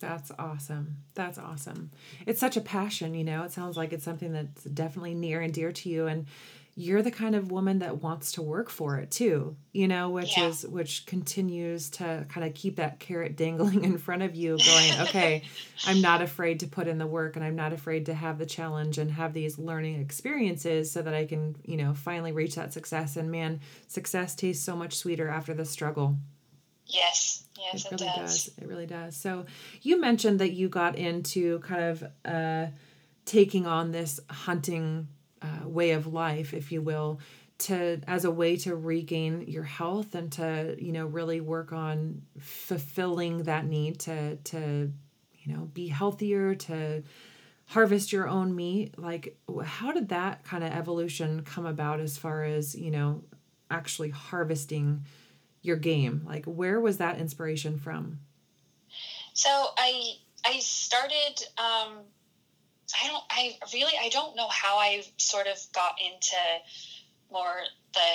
[0.00, 0.96] That's awesome.
[1.14, 1.90] That's awesome.
[2.24, 3.42] It's such a passion, you know.
[3.42, 6.26] It sounds like it's something that's definitely near and dear to you and
[6.78, 10.38] you're the kind of woman that wants to work for it too, you know, which
[10.38, 10.46] yeah.
[10.46, 14.92] is which continues to kind of keep that carrot dangling in front of you going,
[15.00, 15.42] okay,
[15.84, 18.46] I'm not afraid to put in the work and I'm not afraid to have the
[18.46, 22.72] challenge and have these learning experiences so that I can, you know, finally reach that
[22.72, 26.16] success and man, success tastes so much sweeter after the struggle.
[26.86, 27.42] Yes.
[27.58, 28.44] Yes, it, it really does.
[28.44, 28.58] does.
[28.58, 29.16] It really does.
[29.16, 29.46] So
[29.82, 32.66] you mentioned that you got into kind of uh,
[33.24, 35.08] taking on this hunting
[35.42, 37.20] uh, way of life, if you will,
[37.58, 42.22] to as a way to regain your health and to you know really work on
[42.38, 44.92] fulfilling that need to to
[45.34, 47.02] you know be healthier to
[47.66, 48.98] harvest your own meat.
[48.98, 53.24] Like how did that kind of evolution come about as far as you know
[53.70, 55.04] actually harvesting
[55.62, 56.22] your game?
[56.26, 58.20] Like where was that inspiration from?
[59.34, 62.04] So i i started um
[62.94, 66.36] I don't I really I don't know how I sort of got into
[67.30, 67.62] more
[67.94, 68.10] the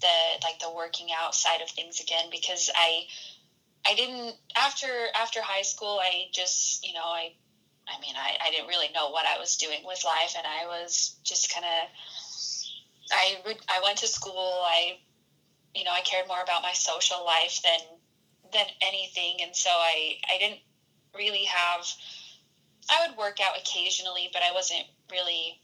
[0.00, 3.06] the like the working out side of things again because I
[3.86, 7.32] I didn't after after high school I just you know I
[7.88, 10.66] I mean I, I didn't really know what I was doing with life and I
[10.66, 11.88] was just kind of
[13.12, 14.98] I would I went to school I
[15.74, 17.80] you know I cared more about my social life than
[18.52, 20.60] than anything and so I I didn't
[21.14, 21.84] really have
[22.90, 25.60] I would work out occasionally, but I wasn't really,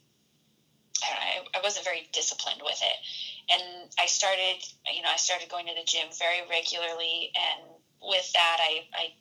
[1.02, 3.52] I, I wasn't very disciplined with it.
[3.52, 7.32] And I started, you know, I started going to the gym very regularly.
[7.34, 7.70] And
[8.02, 9.14] with that, I, I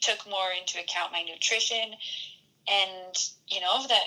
[0.00, 1.94] took more into account my nutrition.
[2.68, 3.16] And,
[3.48, 3.98] you know, the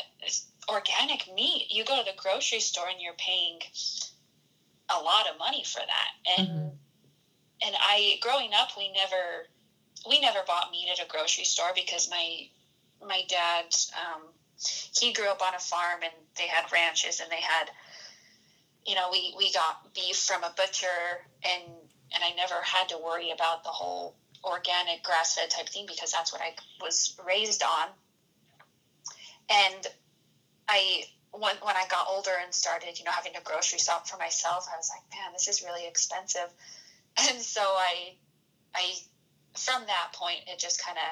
[0.70, 3.60] organic meat, you go to the grocery store and you're paying
[4.90, 6.38] a lot of money for that.
[6.38, 6.68] And, mm-hmm.
[7.68, 9.48] and I, growing up, we never,
[10.08, 12.48] we never bought meat at a grocery store because my
[13.08, 14.22] my dad, um,
[14.96, 17.70] he grew up on a farm and they had ranches and they had,
[18.86, 20.88] you know, we, we got beef from a butcher
[21.44, 21.64] and,
[22.14, 26.12] and I never had to worry about the whole organic grass fed type thing because
[26.12, 27.88] that's what I was raised on.
[29.50, 29.88] And
[30.68, 34.18] I, when, when I got older and started, you know, having to grocery shop for
[34.18, 36.50] myself, I was like, man, this is really expensive.
[37.30, 38.16] And so I,
[38.74, 38.96] I,
[39.56, 41.04] from that point, it just kind of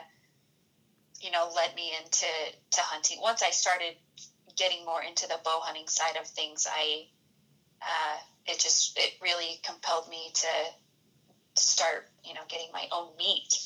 [1.22, 2.26] you know, led me into
[2.72, 3.20] to hunting.
[3.22, 3.96] Once I started
[4.58, 7.08] getting more into the bow hunting side of things, I
[7.82, 13.58] uh, it just it really compelled me to start, you know, getting my own meat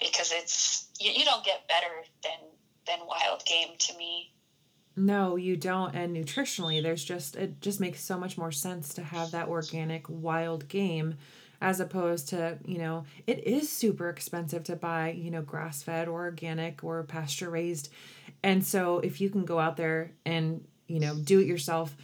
[0.00, 2.38] because it's you, you don't get better than
[2.86, 4.32] than wild game to me.
[4.98, 5.94] No, you don't.
[5.94, 10.08] And nutritionally, there's just it just makes so much more sense to have that organic
[10.08, 11.16] wild game
[11.60, 16.08] as opposed to, you know, it is super expensive to buy, you know, grass fed
[16.08, 17.90] or organic or pasture raised.
[18.42, 21.96] And so if you can go out there and, you know, do it yourself,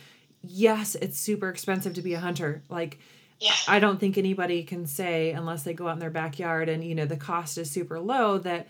[0.43, 2.63] yes, it's super expensive to be a hunter.
[2.69, 2.99] Like,
[3.41, 3.55] yeah.
[3.67, 6.95] I don't think anybody can say, unless they go out in their backyard and, you
[6.95, 8.69] know, the cost is super low, that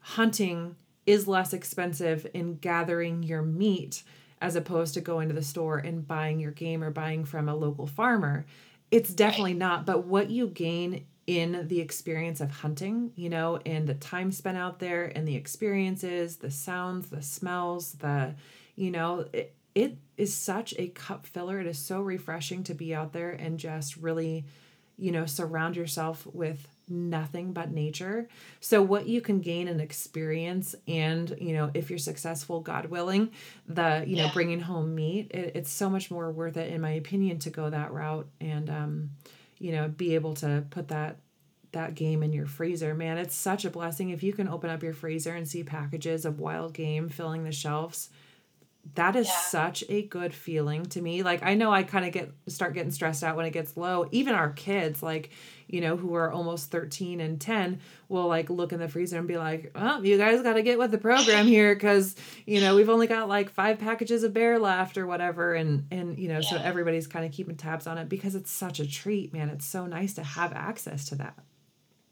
[0.00, 4.02] hunting is less expensive in gathering your meat
[4.40, 7.54] as opposed to going to the store and buying your game or buying from a
[7.56, 8.44] local farmer
[8.90, 9.58] it's definitely right.
[9.58, 14.32] not but what you gain in the experience of hunting you know and the time
[14.32, 18.34] spent out there and the experiences the sounds the smells the
[18.76, 22.94] you know it, it is such a cup filler it is so refreshing to be
[22.94, 24.44] out there and just really
[24.96, 28.28] you know surround yourself with nothing but nature.
[28.60, 33.30] So what you can gain and experience and, you know, if you're successful, God willing,
[33.66, 34.26] the, you yeah.
[34.26, 37.50] know, bringing home meat, it, it's so much more worth it in my opinion to
[37.50, 39.10] go that route and um,
[39.58, 41.18] you know, be able to put that
[41.72, 42.94] that game in your freezer.
[42.94, 46.24] Man, it's such a blessing if you can open up your freezer and see packages
[46.24, 48.08] of wild game filling the shelves
[48.94, 49.40] that is yeah.
[49.40, 52.90] such a good feeling to me like i know i kind of get start getting
[52.90, 55.30] stressed out when it gets low even our kids like
[55.66, 59.28] you know who are almost 13 and 10 will like look in the freezer and
[59.28, 62.74] be like oh you guys got to get with the program here because you know
[62.74, 66.40] we've only got like five packages of bear left or whatever and and you know
[66.40, 66.48] yeah.
[66.48, 69.66] so everybody's kind of keeping tabs on it because it's such a treat man it's
[69.66, 71.38] so nice to have access to that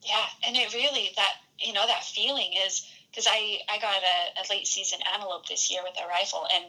[0.03, 4.43] yeah and it really that you know that feeling is because I, I got a,
[4.43, 6.67] a, late season antelope this year with a rifle and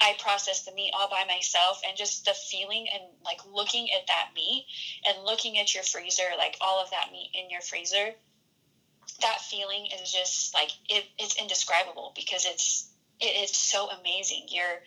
[0.00, 4.06] I processed the meat all by myself and just the feeling and like looking at
[4.06, 4.66] that meat
[5.04, 8.10] and looking at your freezer, like all of that meat in your freezer,
[9.22, 12.88] that feeling is just like it, it's indescribable because it's
[13.20, 14.46] it is so amazing.
[14.50, 14.80] You're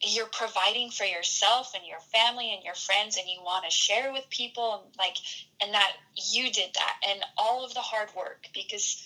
[0.00, 4.12] you're providing for yourself and your family and your friends and you want to share
[4.12, 5.16] with people and like
[5.60, 9.02] and that you did that and all of the hard work because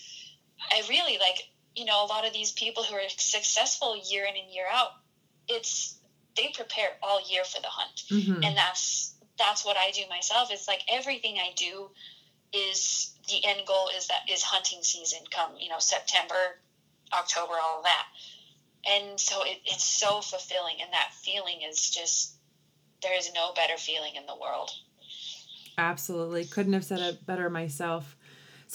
[0.71, 1.43] i really like
[1.75, 4.91] you know a lot of these people who are successful year in and year out
[5.47, 5.97] it's
[6.35, 8.03] they prepare all year for the hunt.
[8.09, 8.43] Mm-hmm.
[8.43, 10.49] and that's that's what i do myself.
[10.51, 11.89] It's like everything i do
[12.53, 16.59] is the end goal is that is hunting season come you know september
[17.13, 18.05] october all of that.
[18.87, 22.35] And so it, it's so fulfilling and that feeling is just
[23.01, 24.71] there is no better feeling in the world.
[25.77, 26.45] Absolutely.
[26.45, 28.15] Couldn't have said it better myself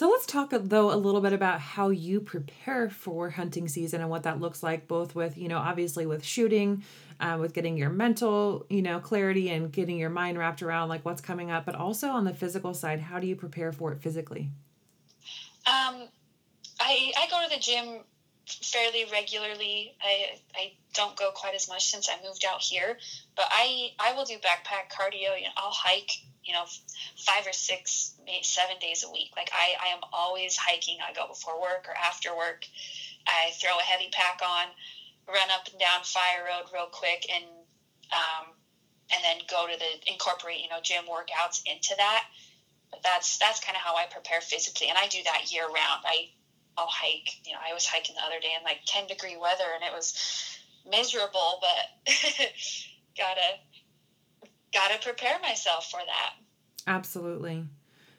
[0.01, 4.09] so let's talk though a little bit about how you prepare for hunting season and
[4.09, 6.83] what that looks like both with you know obviously with shooting
[7.21, 11.05] uh, with getting your mental you know clarity and getting your mind wrapped around like
[11.05, 14.01] what's coming up but also on the physical side how do you prepare for it
[14.01, 14.49] physically
[15.67, 16.09] um,
[16.81, 18.01] I, I go to the gym
[18.47, 19.95] fairly regularly.
[20.03, 22.99] I I don't go quite as much since I moved out here,
[23.37, 25.39] but I I will do backpack cardio.
[25.39, 26.11] You know, I'll hike.
[26.51, 26.67] You know,
[27.23, 29.31] five or six, seven days a week.
[29.37, 30.99] Like I I am always hiking.
[30.99, 32.67] I go before work or after work.
[33.27, 34.67] I throw a heavy pack on,
[35.29, 37.45] run up and down Fire Road real quick, and
[38.11, 38.51] um,
[39.15, 42.27] and then go to the incorporate you know gym workouts into that.
[42.91, 46.03] But that's that's kind of how I prepare physically, and I do that year round.
[46.03, 46.35] I
[46.77, 47.39] I'll hike.
[47.45, 49.93] You know, I was hiking the other day in like 10 degree weather and it
[49.93, 50.15] was
[50.89, 52.15] miserable, but
[53.17, 53.61] gotta
[54.73, 56.35] gotta prepare myself for that.
[56.87, 57.67] Absolutely.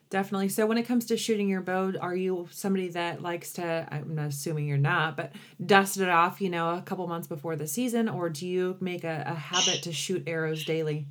[0.10, 0.50] Definitely.
[0.50, 4.16] So when it comes to shooting your bow, are you somebody that likes to I'm
[4.16, 5.32] not assuming you're not, but
[5.66, 9.06] dust it off, you know, a couple months before the season, or do you make
[9.06, 11.08] a, a habit to shoot arrows daily?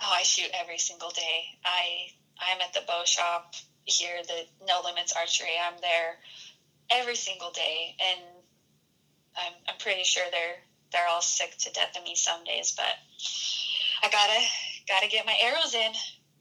[0.00, 1.44] Oh, I shoot every single day.
[1.64, 2.08] I
[2.38, 3.54] I'm at the bow shop
[3.86, 5.56] here, the No Limits Archery.
[5.66, 6.16] I'm there
[6.90, 8.20] every single day, and
[9.38, 10.56] I'm I'm pretty sure they're
[10.92, 12.94] they're all sick to death of me some days, but
[14.02, 14.40] I gotta
[14.88, 15.92] gotta get my arrows in.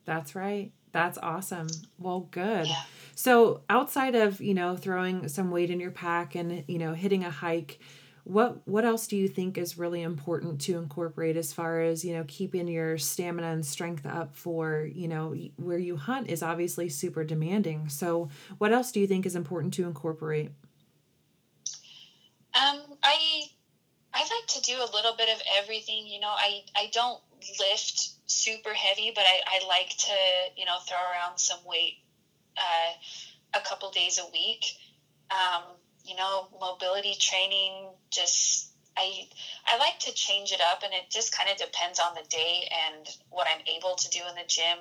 [0.06, 0.72] That's right.
[0.92, 1.68] That's awesome.
[2.00, 2.68] Well, good.
[2.68, 2.82] Yeah.
[3.16, 7.24] So outside of you know throwing some weight in your pack and you know hitting
[7.24, 7.80] a hike,
[8.24, 12.14] what what else do you think is really important to incorporate as far as you
[12.14, 16.90] know keeping your stamina and strength up for you know where you hunt is obviously
[16.90, 17.90] super demanding.
[17.90, 20.52] So what else do you think is important to incorporate?
[22.54, 23.44] Um, I
[24.14, 26.08] I like to do a little bit of everything.
[26.08, 27.22] You know, I I don't
[27.60, 30.14] lift super heavy, but I, I like to,
[30.56, 32.00] you know, throw around some weight
[32.58, 32.94] uh,
[33.54, 34.66] a couple days a week.
[35.32, 35.64] Um,
[36.04, 39.28] you know, mobility training, just I
[39.66, 42.68] I like to change it up and it just kind of depends on the day
[42.88, 44.78] and what I'm able to do in the gym,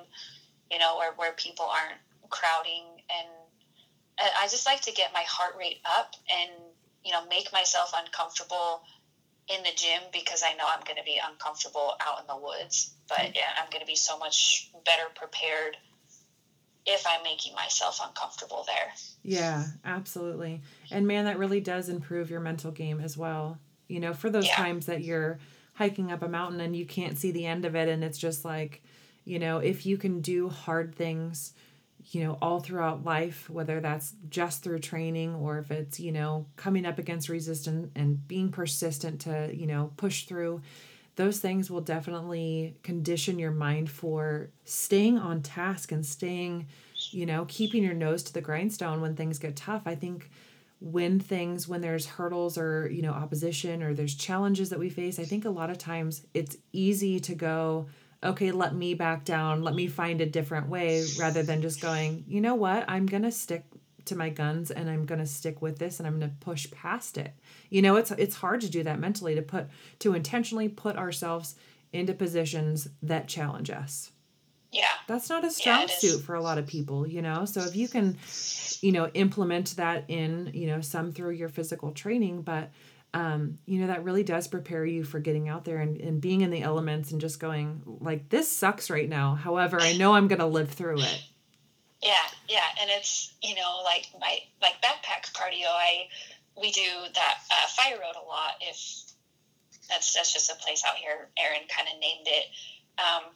[0.71, 2.01] you know, where, where people aren't
[2.31, 3.29] crowding and
[4.19, 6.51] I just like to get my heart rate up and,
[7.05, 8.83] you know, make myself uncomfortable
[9.49, 12.95] in the gym because I know I'm going to be uncomfortable out in the woods.
[13.09, 13.33] But mm-hmm.
[13.37, 15.77] yeah, I'm going to be so much better prepared
[16.85, 18.93] if I'm making myself uncomfortable there.
[19.23, 20.63] Yeah, absolutely.
[20.91, 23.59] And man, that really does improve your mental game as well.
[23.89, 24.57] You know, for those yeah.
[24.57, 25.39] times that you're
[25.75, 28.45] hiking up a mountain and you can't see the end of it and it's just
[28.45, 28.83] like,
[29.25, 31.53] you know, if you can do hard things
[32.11, 36.47] you know, all throughout life, whether that's just through training or if it's, you know,
[36.57, 40.63] coming up against resistance and being persistent to, you know, push through,
[41.17, 46.67] those things will definitely condition your mind for staying on task and staying,
[47.11, 49.83] you know, keeping your nose to the grindstone when things get tough.
[49.87, 50.31] I think
[50.79, 55.19] when things when there's hurdles or you know opposition or there's challenges that we face
[55.19, 57.87] i think a lot of times it's easy to go
[58.27, 62.25] okay, let me back down, let me find a different way rather than just going,
[62.27, 63.65] you know what, I'm going to stick
[64.07, 66.71] to my guns and I'm going to stick with this and I'm going to push
[66.71, 67.33] past it.
[67.71, 69.67] You know, it's it's hard to do that mentally to put
[70.01, 71.57] to intentionally put ourselves
[71.93, 74.13] into positions that challenge us.
[74.73, 74.85] Yeah.
[75.07, 77.45] That's not a strong yeah, suit for a lot of people, you know.
[77.45, 78.19] So if you can,
[78.83, 82.71] you know, implement that in, you know, some through your physical training, but
[83.17, 86.43] um, you know, that really does prepare you for getting out there and, and being
[86.43, 89.35] in the elements and just going, like, this sucks right now.
[89.35, 91.23] However, I know I'm going to live through it.
[92.03, 92.13] Yeah,
[92.47, 92.67] yeah.
[92.79, 96.09] And it's, you know, like my, like backpack cardio, I,
[96.61, 96.83] we do
[97.15, 98.57] that uh, fire road a lot.
[98.61, 98.77] If
[99.89, 102.45] that's, that's just a place out here, Aaron kind of named it.
[102.99, 103.33] Um,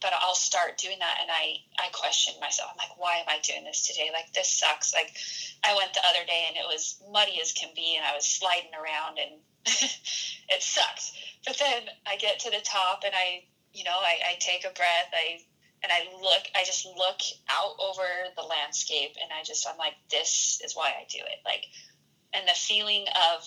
[0.00, 2.70] but I'll start doing that and I, I question myself.
[2.72, 4.10] I'm like, why am I doing this today?
[4.12, 4.94] Like, this sucks.
[4.94, 5.16] Like,
[5.64, 8.26] I went the other day and it was muddy as can be and I was
[8.26, 11.12] sliding around and it sucked.
[11.46, 14.72] But then I get to the top and I, you know, I, I take a
[14.72, 15.10] breath.
[15.12, 15.40] I,
[15.82, 19.94] and I look, I just look out over the landscape and I just, I'm like,
[20.10, 21.40] this is why I do it.
[21.44, 21.66] Like,
[22.32, 23.44] and the feeling of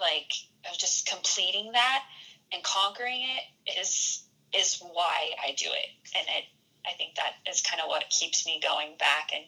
[0.00, 0.32] like,
[0.70, 2.04] of just completing that
[2.52, 4.24] and conquering it is
[4.54, 6.16] is why I do it.
[6.16, 6.44] And it
[6.86, 9.44] I think that is kind of what keeps me going back and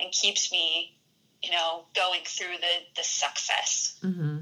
[0.00, 0.98] and keeps me,
[1.42, 3.98] you know, going through the the success.
[4.02, 4.38] Mm-hmm.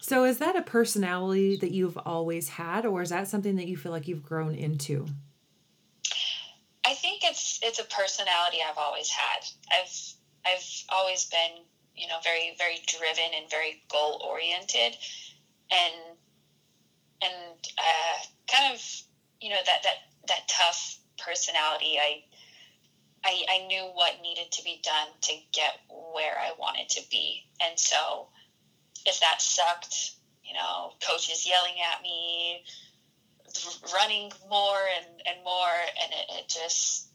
[0.00, 3.76] So is that a personality that you've always had, or is that something that you
[3.76, 5.06] feel like you've grown into?
[6.84, 9.44] I think it's it's a personality I've always had.
[9.70, 10.14] I've
[10.46, 11.62] I've always been,
[11.94, 14.96] you know, very very driven and very goal oriented,
[15.70, 15.94] and
[17.22, 19.02] and uh, kind of
[19.40, 19.96] you know that that
[20.28, 21.98] that tough personality.
[21.98, 22.24] I
[23.24, 27.44] I, I knew what needed to be done to get where I wanted to be.
[27.62, 28.28] And so
[29.06, 30.12] if that sucked,
[30.44, 32.64] you know, coaches yelling at me,
[33.94, 37.08] running more and, and more, and it, it just,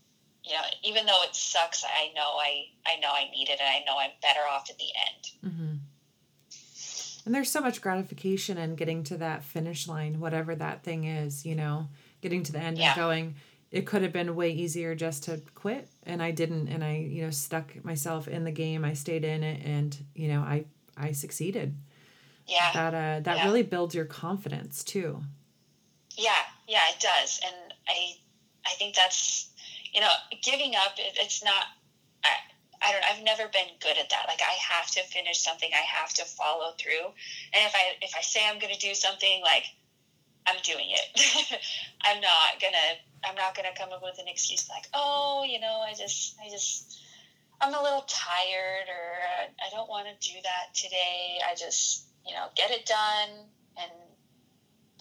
[0.44, 3.68] you know, even though it sucks, I know I, I know I need it and
[3.68, 5.54] I know I'm better off in the end.
[5.54, 5.76] Mm-hmm.
[7.26, 11.44] And there's so much gratification in getting to that finish line, whatever that thing is,
[11.44, 11.88] you know,
[12.22, 12.90] getting to the end yeah.
[12.90, 13.36] and going,
[13.72, 15.90] it could have been way easier just to quit.
[16.04, 16.68] And I didn't.
[16.70, 18.86] And I you know stuck myself in the game.
[18.86, 20.66] I stayed in it and you know I
[20.98, 21.76] I succeeded.
[22.48, 22.72] Yeah.
[22.74, 23.46] That uh that yeah.
[23.46, 25.22] really builds your confidence too.
[26.18, 26.32] Yeah.
[26.68, 27.42] Yeah it does.
[27.46, 28.16] And I
[28.66, 29.50] I think that's
[29.94, 30.12] you know
[30.42, 31.66] giving up it, it's not
[32.24, 32.30] I,
[32.82, 34.26] I don't I've never been good at that.
[34.28, 35.70] Like I have to finish something.
[35.74, 37.12] I have to follow through.
[37.54, 39.66] And if I if I say I'm going to do something like
[40.48, 41.60] I'm doing it
[42.02, 45.82] I'm not to I'm not to come up with an excuse like, oh, you know,
[45.82, 47.02] I just, I just,
[47.62, 51.40] I'm a little tired or I don't want to do that today.
[51.50, 53.92] I just, you know, get it done and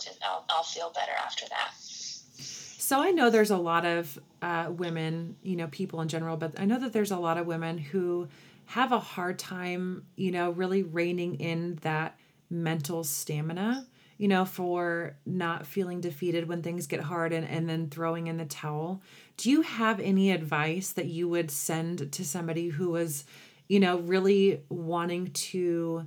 [0.01, 1.75] just, I'll, I'll feel better after that.
[1.77, 6.59] So I know there's a lot of uh, women, you know, people in general, but
[6.59, 8.29] I know that there's a lot of women who
[8.67, 12.19] have a hard time, you know, really reining in that
[12.51, 13.87] mental stamina
[14.19, 18.37] you know, for not feeling defeated when things get hard and, and then throwing in
[18.37, 19.03] the towel.
[19.37, 23.25] Do you have any advice that you would send to somebody who was,
[23.69, 26.07] you know, really wanting to,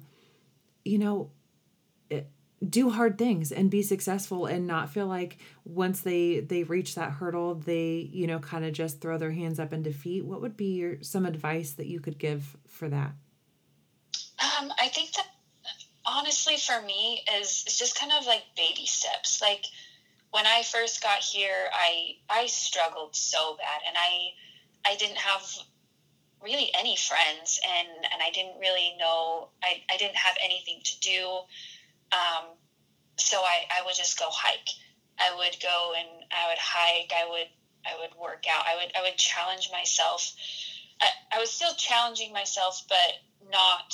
[0.85, 1.29] you know,
[2.09, 2.21] eh,
[2.67, 7.11] do hard things and be successful and not feel like once they they reach that
[7.11, 10.57] hurdle they you know kind of just throw their hands up in defeat what would
[10.57, 13.11] be your some advice that you could give for that
[14.41, 15.26] um, i think that
[16.07, 19.41] honestly for me is is just kind of like baby steps.
[19.41, 19.65] Like
[20.31, 24.29] when I first got here, I I struggled so bad, and I
[24.89, 25.43] I didn't have
[26.41, 30.99] really any friends, and and I didn't really know I I didn't have anything to
[30.99, 31.39] do.
[32.11, 32.45] Um,
[33.17, 34.69] so I I would just go hike.
[35.19, 37.11] I would go and I would hike.
[37.15, 37.49] I would
[37.85, 38.65] I would work out.
[38.65, 40.33] I would I would challenge myself.
[41.01, 43.93] I, I was still challenging myself, but not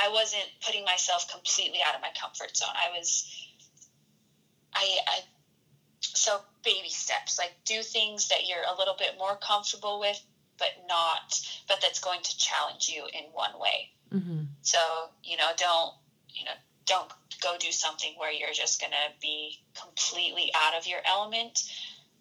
[0.00, 2.74] I wasn't putting myself completely out of my comfort zone.
[2.74, 3.30] I was,
[4.74, 5.20] I, I,
[6.00, 10.20] so baby steps, like do things that you're a little bit more comfortable with,
[10.58, 11.38] but not,
[11.68, 13.90] but that's going to challenge you in one way.
[14.12, 14.44] Mm-hmm.
[14.62, 14.78] So,
[15.22, 15.94] you know, don't,
[16.28, 17.10] you know, don't
[17.42, 21.70] go do something where you're just going to be completely out of your element.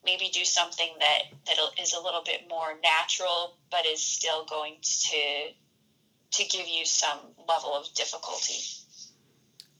[0.03, 4.75] Maybe do something that, that is a little bit more natural, but is still going
[4.81, 5.49] to
[6.31, 8.61] to give you some level of difficulty.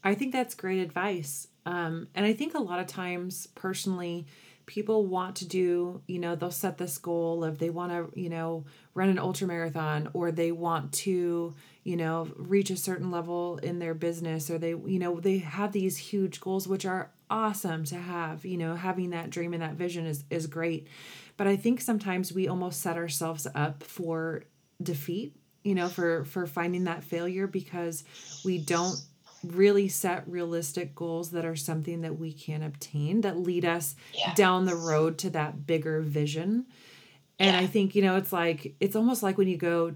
[0.04, 1.48] I think that's great advice.
[1.66, 4.26] Um, and I think a lot of times, personally,
[4.66, 8.30] people want to do, you know, they'll set this goal of they want to, you
[8.30, 13.58] know, run an ultra marathon or they want to, you know, reach a certain level
[13.64, 17.84] in their business or they, you know, they have these huge goals, which are awesome
[17.84, 20.88] to have, you know, having that dream and that vision is, is great.
[21.36, 24.44] But I think sometimes we almost set ourselves up for
[24.82, 28.04] defeat you know for for finding that failure because
[28.44, 29.00] we don't
[29.44, 34.34] really set realistic goals that are something that we can obtain that lead us yeah.
[34.34, 36.66] down the road to that bigger vision
[37.40, 37.60] and yeah.
[37.60, 39.94] i think you know it's like it's almost like when you go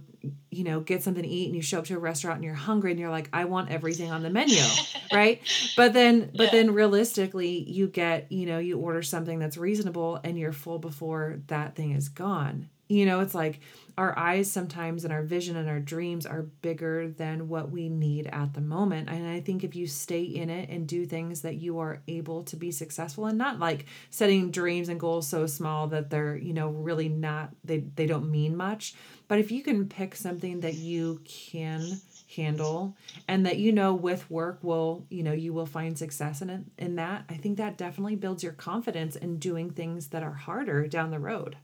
[0.49, 2.55] you know get something to eat and you show up to a restaurant and you're
[2.55, 4.61] hungry and you're like i want everything on the menu
[5.14, 5.41] right
[5.76, 6.51] but then but yeah.
[6.51, 11.39] then realistically you get you know you order something that's reasonable and you're full before
[11.47, 13.59] that thing is gone you know it's like
[13.97, 18.25] our eyes sometimes and our vision and our dreams are bigger than what we need
[18.27, 19.07] at the moment.
[19.07, 22.43] And I think if you stay in it and do things that you are able
[22.45, 26.53] to be successful and not like setting dreams and goals so small that they're, you
[26.53, 28.95] know, really not they they don't mean much,
[29.27, 32.01] but if you can pick something that you can
[32.35, 36.49] handle and that you know with work will you know you will find success in
[36.49, 40.33] it in that i think that definitely builds your confidence in doing things that are
[40.33, 41.57] harder down the road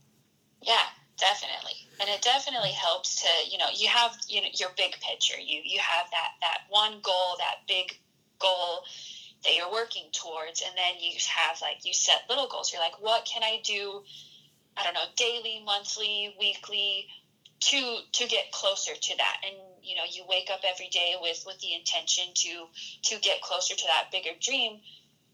[0.61, 0.83] yeah
[2.09, 5.39] and it definitely helps to you know you have you know your big picture.
[5.39, 7.97] You you have that that one goal that big
[8.39, 8.83] goal
[9.43, 12.73] that you're working towards and then you have like you set little goals.
[12.73, 14.01] You're like what can i do
[14.75, 17.07] i don't know daily monthly weekly
[17.59, 19.37] to to get closer to that?
[19.45, 22.65] And you know you wake up every day with with the intention to
[23.03, 24.79] to get closer to that bigger dream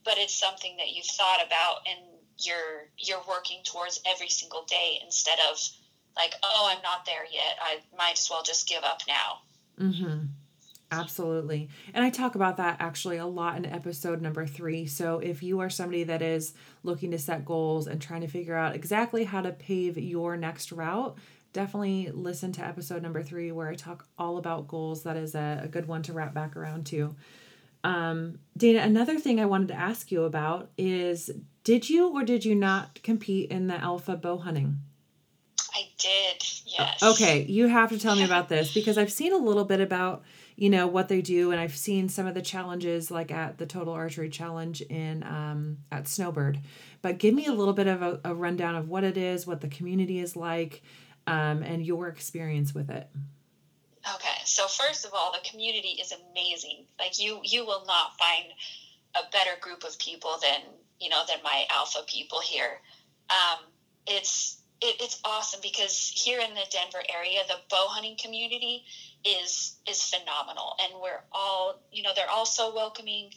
[0.04, 2.00] but it's something that you've thought about and
[2.38, 5.58] you're you're working towards every single day instead of
[6.16, 9.40] like oh i'm not there yet i might as well just give up now
[9.80, 10.26] mm-hmm
[10.92, 11.70] Absolutely.
[11.94, 14.86] And I talk about that actually a lot in episode number three.
[14.86, 16.54] So if you are somebody that is
[16.84, 20.72] looking to set goals and trying to figure out exactly how to pave your next
[20.72, 21.18] route,
[21.54, 25.04] definitely listen to episode number three where I talk all about goals.
[25.04, 27.16] That is a, a good one to wrap back around to.
[27.84, 31.32] Um, Dayna, another thing I wanted to ask you about is
[31.64, 34.80] did you or did you not compete in the alpha bow hunting?
[35.76, 37.04] I did, yes.
[37.04, 40.24] Okay, you have to tell me about this because I've seen a little bit about
[40.56, 43.66] you know what they do and i've seen some of the challenges like at the
[43.66, 46.60] total archery challenge in um, at snowbird.
[47.02, 49.60] But give me a little bit of a, a rundown of what it is what
[49.60, 50.82] the community is like
[51.28, 53.10] um, and your experience with it.
[54.16, 56.86] Okay so first of all the community is amazing.
[56.98, 58.46] Like you you will not find
[59.16, 60.62] a better group of people than
[61.00, 62.80] you know than my alpha people here.
[63.30, 63.60] Um,
[64.08, 68.84] it's it, it's awesome because here in the denver area the bow hunting community
[69.26, 70.76] is is phenomenal.
[70.82, 73.32] And we're all you know they're all so welcoming.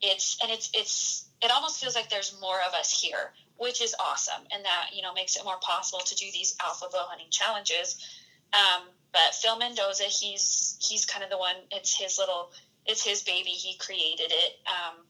[0.00, 3.94] It's and it's it's it almost feels like there's more of us here which is
[3.98, 4.42] awesome.
[4.52, 8.06] And that you know makes it more possible to do these alpha bow hunting challenges.
[8.52, 12.52] Um, but phil mendoza he's he's kind of the one it's his little
[12.86, 13.50] it's his baby.
[13.50, 14.52] He created it.
[14.66, 15.04] Um,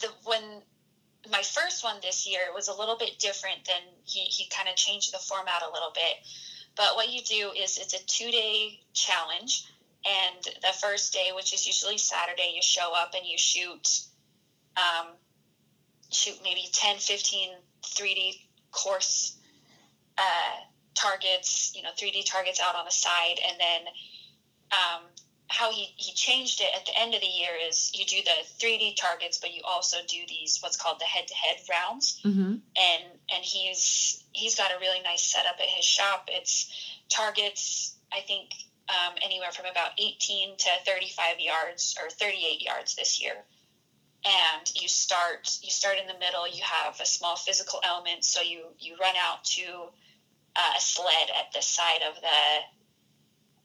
[0.00, 0.42] the when
[1.30, 4.76] my first one this year was a little bit different than he, he kind of
[4.76, 6.16] changed the format a little bit
[6.78, 9.66] but what you do is it's a two day challenge.
[10.06, 14.04] And the first day, which is usually Saturday, you show up and you shoot,
[14.76, 15.08] um,
[16.12, 17.50] shoot maybe 10, 15
[17.82, 18.34] 3D
[18.70, 19.36] course
[20.16, 20.56] uh,
[20.94, 23.40] targets, you know, 3D targets out on the side.
[23.44, 23.92] And then
[24.70, 25.02] um,
[25.48, 28.64] how he, he changed it at the end of the year is you do the
[28.64, 32.20] 3D targets, but you also do these what's called the head-to-head rounds.
[32.24, 32.40] Mm-hmm.
[32.40, 36.28] And and he's he's got a really nice setup at his shop.
[36.28, 36.70] It's
[37.08, 38.50] targets I think
[38.88, 43.34] um, anywhere from about 18 to 35 yards or 38 yards this year.
[44.24, 46.46] And you start you start in the middle.
[46.46, 49.62] You have a small physical element, so you you run out to
[50.56, 52.77] uh, a sled at the side of the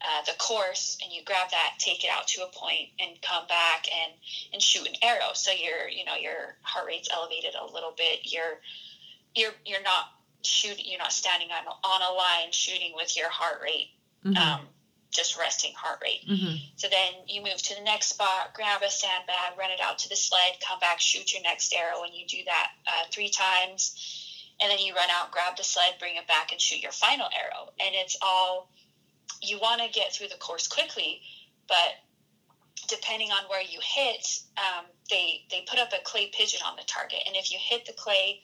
[0.04, 3.46] uh, the course and you grab that take it out to a point and come
[3.46, 4.12] back and
[4.52, 5.32] and shoot an arrow.
[5.34, 8.20] So your you know your heart rate's elevated a little bit.
[8.24, 8.60] You're
[9.34, 10.06] you're you're not
[10.42, 13.88] shooting you're not standing on on a line shooting with your heart rate
[14.24, 14.36] mm-hmm.
[14.36, 14.60] um,
[15.10, 16.20] just resting heart rate.
[16.28, 16.56] Mm-hmm.
[16.76, 20.08] so then you move to the next spot grab a sandbag run it out to
[20.08, 24.20] the sled come back shoot your next arrow and you do that uh, three times.
[24.60, 27.26] And then you run out grab the sled bring it back and shoot your final
[27.26, 27.70] arrow.
[27.80, 28.70] And it's all
[29.42, 31.20] you want to get through the course quickly,
[31.68, 31.94] but
[32.88, 36.82] depending on where you hit, um, they they put up a clay pigeon on the
[36.86, 38.40] target, and if you hit the clay,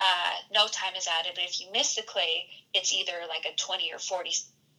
[0.00, 1.32] uh, no time is added.
[1.34, 4.32] But if you miss the clay, it's either like a twenty or forty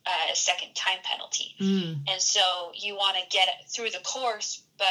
[0.06, 1.56] uh, second time penalty.
[1.60, 2.10] Mm.
[2.10, 4.86] And so you want to get through the course, but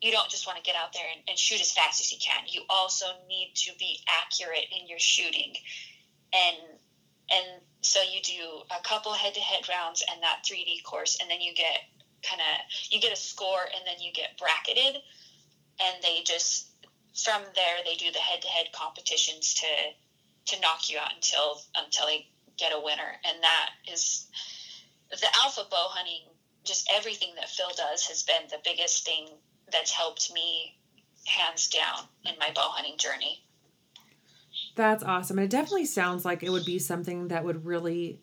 [0.00, 2.18] you don't just want to get out there and, and shoot as fast as you
[2.20, 2.44] can.
[2.46, 5.54] You also need to be accurate in your shooting,
[6.32, 6.56] and
[7.30, 11.54] and so you do a couple head-to-head rounds and that 3D course, and then you
[11.54, 11.80] get
[12.28, 15.00] kind of you get a score, and then you get bracketed,
[15.80, 16.68] and they just
[17.14, 19.66] from there they do the head-to-head competitions to
[20.46, 22.28] to knock you out until until they
[22.58, 24.26] get a winner, and that is
[25.10, 26.22] the alpha bow hunting.
[26.64, 29.28] Just everything that Phil does has been the biggest thing
[29.70, 30.76] that's helped me
[31.24, 33.45] hands down in my bow hunting journey.
[34.76, 35.38] That's awesome.
[35.38, 38.20] And it definitely sounds like it would be something that would really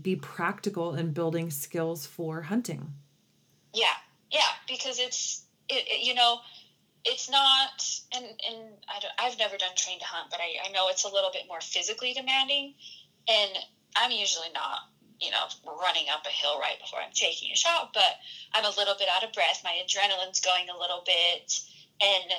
[0.00, 2.92] be practical in building skills for hunting.
[3.72, 3.96] Yeah,
[4.30, 6.38] yeah, because it's it, it you know
[7.04, 7.82] it's not
[8.14, 11.04] and and I don't, I've never done train to hunt, but I, I know it's
[11.04, 12.74] a little bit more physically demanding,
[13.28, 13.52] and
[13.96, 14.80] I'm usually not
[15.18, 15.48] you know
[15.80, 18.20] running up a hill right before I'm taking a shot, but
[18.52, 19.62] I'm a little bit out of breath.
[19.64, 21.58] My adrenaline's going a little bit,
[22.02, 22.32] and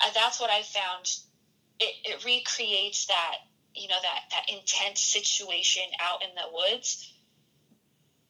[0.00, 1.06] uh, that's what I found
[1.80, 3.36] it, it recreates that
[3.74, 7.12] you know that that intense situation out in the woods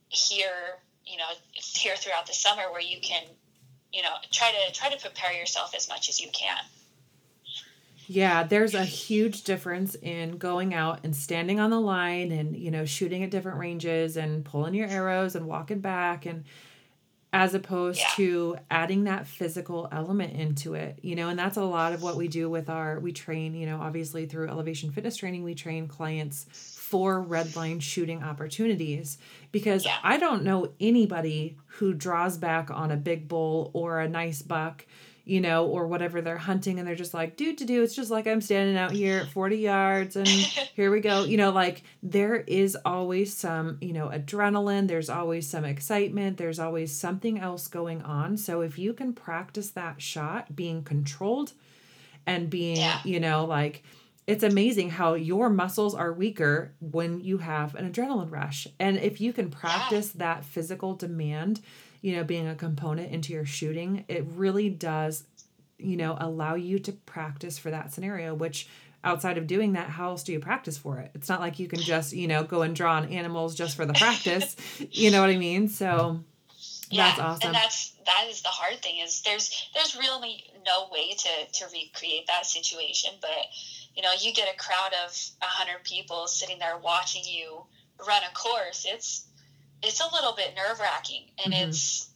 [0.09, 1.25] here you know
[1.55, 3.23] here throughout the summer where you can
[3.93, 6.59] you know try to try to prepare yourself as much as you can.
[8.07, 12.71] Yeah there's a huge difference in going out and standing on the line and you
[12.71, 16.45] know shooting at different ranges and pulling your arrows and walking back and
[17.33, 18.07] as opposed Yeah.
[18.17, 22.17] to adding that physical element into it you know and that's a lot of what
[22.17, 25.89] we do with our we train you know obviously through elevation fitness training we train
[25.89, 26.47] clients
[26.79, 29.19] for red line shooting opportunities
[29.53, 29.97] because Yeah.
[30.03, 34.87] i don't know anybody who draws back on a big bull or a nice buck
[35.29, 38.11] you know or whatever they're hunting and they're just like do to do it's just
[38.11, 40.27] like i'm standing out here at 40 yards and
[40.75, 41.25] here we go.
[41.25, 46.59] You know like there is always some you know adrenaline there's always some excitement there's
[46.59, 48.37] always something else going on.
[48.37, 51.53] So if you can practice that shot being controlled
[52.27, 53.01] and being Yeah.
[53.05, 53.83] you know like
[54.27, 58.69] it's amazing how your muscles are weaker when you have an adrenaline rush.
[58.79, 61.61] And if you can practice that physical demand
[62.01, 65.25] you know being a component into your shooting it really does
[65.79, 68.69] you know allow you to practice for that scenario which
[69.05, 71.69] outside of doing that how else do you practice for it it's not like you
[71.69, 74.57] can just you know go and draw on animals just for the practice
[74.91, 76.21] you know what i mean so
[76.93, 81.11] that's awesome And that's that is the hard thing is there's there's really no way
[81.13, 83.11] to to recreate that situation.
[83.21, 83.47] But
[83.95, 87.65] you know, you get a crowd of a hundred people sitting there watching you
[88.07, 88.87] run a course.
[88.89, 89.27] It's
[89.83, 91.69] it's a little bit nerve wracking, and Mhm.
[91.69, 92.11] it's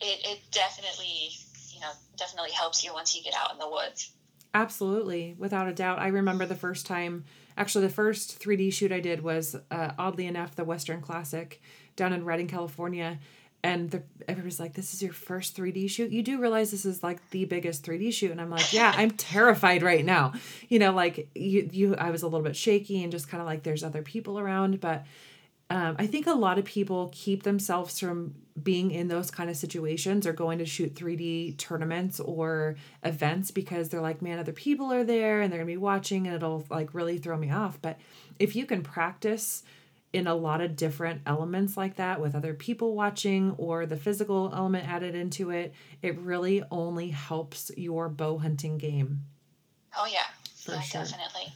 [0.00, 1.30] it it definitely
[1.72, 4.10] you know definitely helps you once you get out in the woods.
[4.54, 5.98] Absolutely, without a doubt.
[5.98, 7.24] I remember the first time,
[7.58, 11.60] actually, the first 3D shoot I did was, uh, oddly enough, the Western Classic
[11.94, 13.18] down in Redding, California.
[13.62, 16.10] And the, everybody's like, This is your first 3D shoot?
[16.10, 18.30] You do realize this is like the biggest 3D shoot.
[18.30, 20.32] And I'm like, Yeah, I'm terrified right now.
[20.68, 23.46] You know, like, you, you, I was a little bit shaky and just kind of
[23.46, 24.80] like, there's other people around.
[24.80, 25.04] But
[25.68, 29.56] um, I think a lot of people keep themselves from being in those kind of
[29.56, 34.92] situations or going to shoot 3D tournaments or events because they're like, man, other people
[34.92, 37.78] are there and they're gonna be watching and it'll like really throw me off.
[37.82, 37.98] But
[38.38, 39.62] if you can practice
[40.12, 44.50] in a lot of different elements like that with other people watching or the physical
[44.54, 49.22] element added into it, it really only helps your bow hunting game.
[49.98, 50.20] Oh yeah,
[50.54, 51.02] For yeah, sure.
[51.02, 51.52] definitely.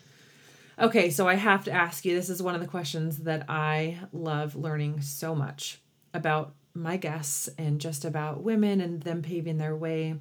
[0.81, 3.99] Okay, so I have to ask you this is one of the questions that I
[4.13, 5.79] love learning so much
[6.15, 10.15] about my guests and just about women and them paving their way.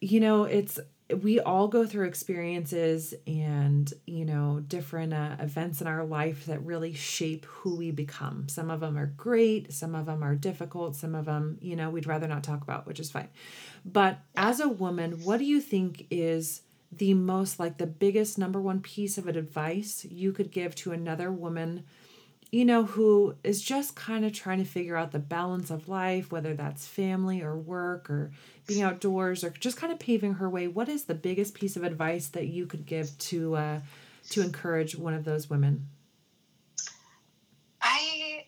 [0.00, 0.80] You know, it's
[1.20, 6.64] we all go through experiences and, you know, different uh, events in our life that
[6.64, 8.48] really shape who we become.
[8.48, 11.90] Some of them are great, some of them are difficult, some of them, you know,
[11.90, 13.28] we'd rather not talk about, which is fine.
[13.84, 16.62] But as a woman, what do you think is
[16.98, 21.30] the most like the biggest number one piece of advice you could give to another
[21.30, 21.84] woman
[22.50, 26.30] you know who is just kind of trying to figure out the balance of life
[26.30, 28.30] whether that's family or work or
[28.66, 31.84] being outdoors or just kind of paving her way what is the biggest piece of
[31.84, 33.80] advice that you could give to uh
[34.30, 35.88] to encourage one of those women
[37.84, 38.46] I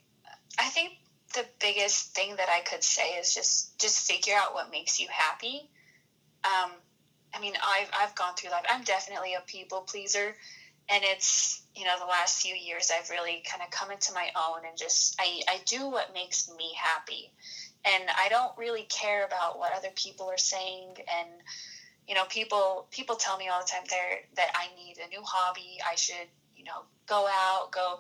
[0.59, 0.95] I think
[1.35, 5.07] the biggest thing that I could say is just just figure out what makes you
[5.11, 5.69] happy.
[6.45, 6.71] Um,
[7.35, 8.65] I mean, I've I've gone through life.
[8.71, 10.35] I'm definitely a people pleaser,
[10.89, 14.29] and it's you know the last few years I've really kind of come into my
[14.37, 17.33] own and just I I do what makes me happy,
[17.85, 21.29] and I don't really care about what other people are saying and.
[22.09, 25.23] You know, people people tell me all the time there that I need a new
[25.25, 25.81] hobby.
[25.85, 27.99] I should, you know, go out, go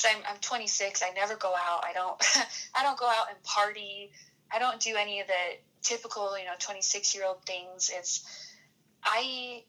[0.00, 2.20] because I'm, I'm 26 i never go out i don't
[2.78, 4.12] i don't go out and party
[4.52, 5.32] i don't do any of the
[5.82, 8.49] typical you know 26 year old things it's
[9.04, 9.62] i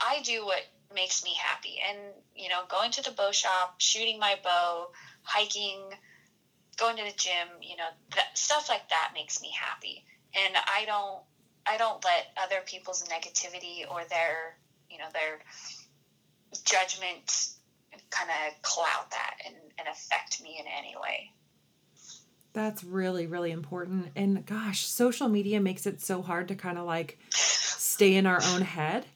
[0.00, 0.62] i do what
[0.94, 1.98] makes me happy and
[2.34, 4.88] you know going to the bow shop shooting my bow
[5.22, 5.80] hiking
[6.76, 10.04] going to the gym you know that, stuff like that makes me happy
[10.34, 11.22] and i don't
[11.66, 14.56] i don't let other people's negativity or their
[14.90, 15.40] you know their
[16.64, 17.50] judgment
[18.10, 21.30] kind of cloud that and, and affect me in any way.
[22.58, 24.10] That's really really important.
[24.16, 28.40] And gosh social media makes it so hard to kind of like stay in our
[28.52, 29.06] own head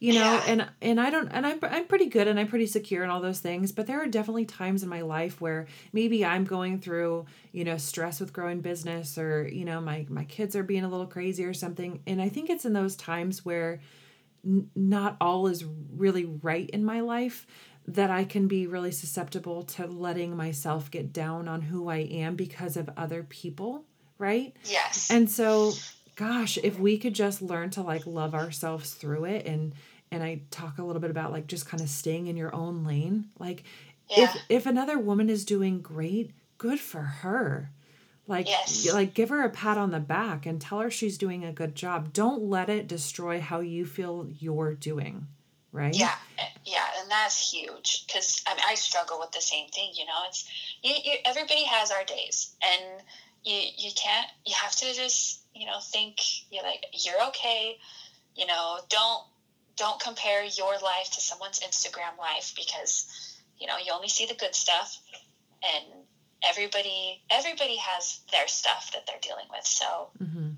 [0.00, 0.20] you know?
[0.20, 0.44] Yeah.
[0.48, 3.20] and and i don't and I'm, I'm pretty good and i'm pretty secure and all
[3.22, 7.24] those things but there are definitely times in my life where maybe i'm going through
[7.52, 10.88] you know stress with growing business or you know my my kids are being a
[10.88, 12.02] little crazy or something.
[12.06, 13.80] And i think it's in those times where
[14.44, 15.64] n- not all is
[15.96, 17.46] really right in my life
[17.86, 22.34] that I can be really susceptible to letting myself get down on who I am
[22.34, 23.84] because of other people,
[24.18, 24.54] right?
[24.64, 25.10] Yes.
[25.10, 25.72] And so,
[26.16, 29.74] gosh, if we could just learn to like love ourselves through it and
[30.10, 32.84] and I talk a little bit about like just kind of staying in your own
[32.84, 33.26] lane.
[33.38, 33.64] Like
[34.08, 34.24] yeah.
[34.24, 37.70] if if another woman is doing great, good for her.
[38.26, 38.90] Like Yes.
[38.94, 41.74] like give her a pat on the back and tell her she's doing a good
[41.74, 42.12] job.
[42.12, 45.26] Don't let it destroy how you feel you're doing,
[45.74, 45.94] right?
[45.94, 46.14] yeah.
[46.64, 46.86] Yeah.
[47.00, 49.90] And that's huge because I, mean, I struggle with the same thing.
[49.94, 50.48] You know, it's
[50.82, 53.02] you, you, everybody has our days, and
[53.44, 56.16] you you can't you have to just you know think
[56.50, 57.78] you're like you're okay
[58.34, 59.22] you know don't
[59.76, 64.34] don't compare your life to someone's instagram life because you know you only see the
[64.34, 64.98] good stuff
[65.62, 65.84] and
[66.42, 70.50] everybody everybody has their stuff that they're dealing with so mm-hmm.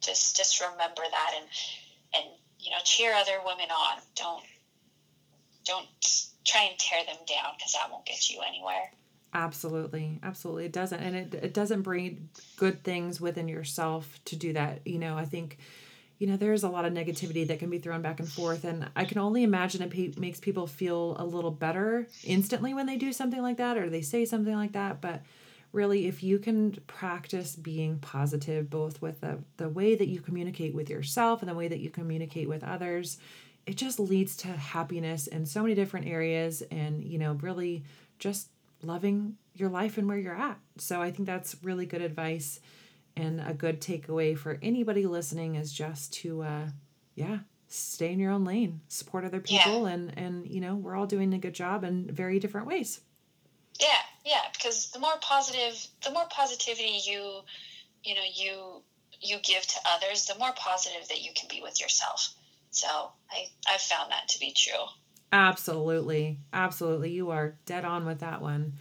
[0.00, 1.46] just just remember that and
[2.14, 2.24] and
[2.58, 4.44] you know cheer other women on don't
[5.64, 5.86] don't
[6.44, 8.90] try and tear them down because that won't get you anywhere
[9.34, 10.20] Absolutely.
[10.22, 10.64] Absolutely.
[10.66, 11.00] It doesn't.
[11.00, 14.86] And it, it doesn't bring good things within yourself to do that.
[14.86, 15.58] You know, I think,
[16.18, 18.64] you know, there's a lot of negativity that can be thrown back and forth.
[18.64, 22.86] And I can only imagine it pe- makes people feel a little better instantly when
[22.86, 25.00] they do something like that or they say something like that.
[25.00, 25.22] But
[25.72, 30.76] really, if you can practice being positive, both with the, the way that you communicate
[30.76, 33.18] with yourself and the way that you communicate with others,
[33.66, 37.84] it just leads to happiness in so many different areas and, you know, really
[38.18, 38.48] just
[38.82, 40.58] loving your life and where you're at.
[40.78, 42.60] So I think that's really good advice
[43.16, 46.66] and a good takeaway for anybody listening is just to uh
[47.14, 47.38] yeah,
[47.68, 49.94] stay in your own lane, support other people yeah.
[49.94, 53.00] and and you know, we're all doing a good job in very different ways.
[53.80, 57.40] Yeah, yeah, because the more positive, the more positivity you
[58.02, 58.82] you know, you
[59.20, 62.34] you give to others, the more positive that you can be with yourself.
[62.74, 62.88] So,
[63.30, 64.84] I I've found that to be true.
[65.32, 66.38] Absolutely.
[66.52, 67.10] Absolutely.
[67.10, 68.74] You are dead on with that one.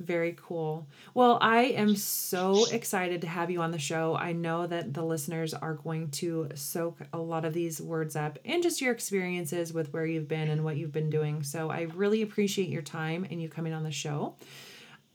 [0.00, 0.88] Very cool.
[1.12, 4.16] Well, I am so excited to have you on the show.
[4.16, 8.38] I know that the listeners are going to soak a lot of these words up
[8.44, 11.42] and just your experiences with where you've been and what you've been doing.
[11.42, 14.34] So I really appreciate your time and you coming on the show.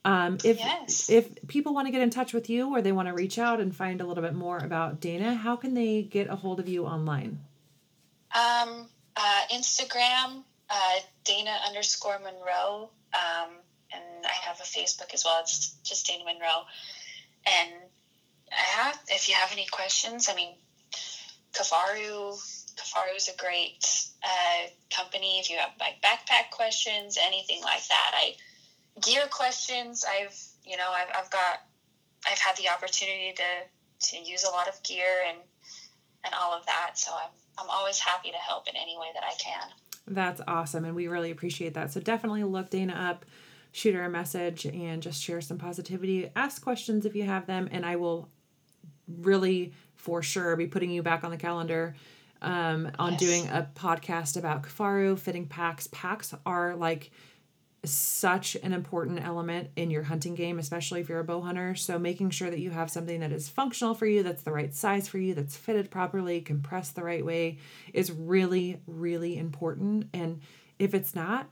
[0.06, 1.10] Um, if yes.
[1.10, 3.60] if people want to get in touch with you or they want to reach out
[3.60, 6.70] and find a little bit more about Dayna, how can they get a hold of
[6.70, 7.40] you online?
[8.36, 12.90] Um, uh, Instagram uh, Dayna underscore Monroe.
[13.14, 13.50] Um,
[13.92, 15.40] and I have a Facebook as well.
[15.42, 16.66] It's just Dayna Monroe.
[17.46, 17.72] And
[18.52, 20.54] I have, if you have any questions, I mean,
[21.54, 22.38] Kifaru,
[22.76, 23.86] Kifaru is a great
[24.24, 25.40] uh, company.
[25.40, 28.36] If you have like backpack questions, anything like that, I
[29.02, 30.06] gear questions.
[30.08, 31.62] I've, you know, I've, I've got,
[32.30, 35.38] I've had the opportunity to, to use a lot of gear and,
[36.26, 36.92] and all of that.
[36.96, 39.70] So I'm, I'm always happy to help in any way that I can.
[40.08, 40.86] That's awesome.
[40.86, 41.92] And we really appreciate that.
[41.92, 43.26] So definitely look Dayna up,
[43.72, 46.32] shoot her a message, and just share some positivity.
[46.36, 47.70] Ask questions if you have them.
[47.72, 48.30] And I will
[49.08, 51.96] really, for sure, be putting you back on the calendar
[52.42, 53.20] um, on yes.
[53.20, 55.88] doing a podcast about Kifaru, fitting packs.
[55.92, 57.12] Packs are like
[57.86, 61.76] such an important element in your hunting game, especially if you're a bow hunter.
[61.76, 64.74] So, making sure that you have something that is functional for you, that's the right
[64.74, 67.58] size for you, that's fitted properly, compressed the right way
[67.94, 70.08] is really, really important.
[70.14, 70.42] And
[70.78, 71.50] if it's not,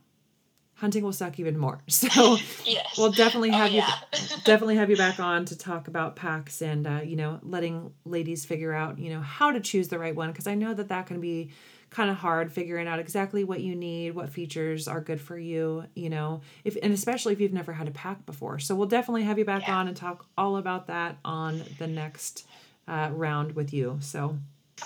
[0.75, 1.81] hunting will suck even more.
[1.89, 2.97] So, yes.
[2.97, 6.61] we'll definitely oh, have oh, you definitely have you back on to talk about packs
[6.61, 10.15] and uh, you know letting ladies figure out you know how to choose the right
[10.15, 11.49] one because I know that that can be
[11.89, 15.85] kind of hard figuring out exactly what you need, what features are good for you,
[15.95, 18.59] you know, if and especially if you've never had a pack before.
[18.59, 19.77] So we'll definitely have you back yeah.
[19.77, 22.45] on and talk all about that on the next
[22.87, 23.97] uh, round with you.
[24.01, 24.37] So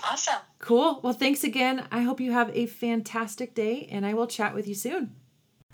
[0.04, 0.40] awesome.
[0.60, 1.00] Cool.
[1.02, 1.88] Well, thanks again.
[1.92, 5.16] I hope you have a fantastic day and I will chat with you soon.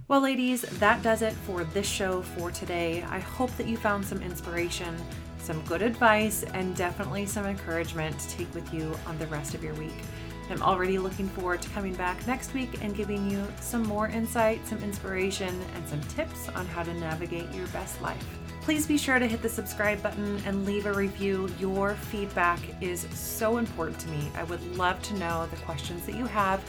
[0.07, 3.03] Well, ladies, that does it for this show for today.
[3.09, 4.95] I hope that you found some inspiration,
[5.39, 9.61] some good advice, and definitely some encouragement to take with you on the rest of
[9.61, 9.91] your week.
[10.50, 14.66] I'm already looking forward to coming back next week and giving you some more insight,
[14.66, 18.26] some inspiration, and some tips on how to navigate your best life.
[18.62, 21.50] Please be sure to hit the subscribe button and leave a review.
[21.60, 24.30] Your feedback is so important to me.
[24.36, 26.62] I would love to know the questions that you have,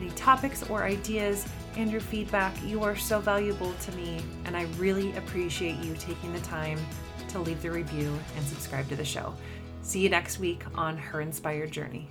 [0.00, 2.54] any topics or ideas, and your feedback.
[2.62, 6.78] You are so valuable to me, and I really appreciate you taking the time
[7.28, 9.34] to leave the review and subscribe to the show.
[9.82, 12.08] See you next week on Her Inspired Journey.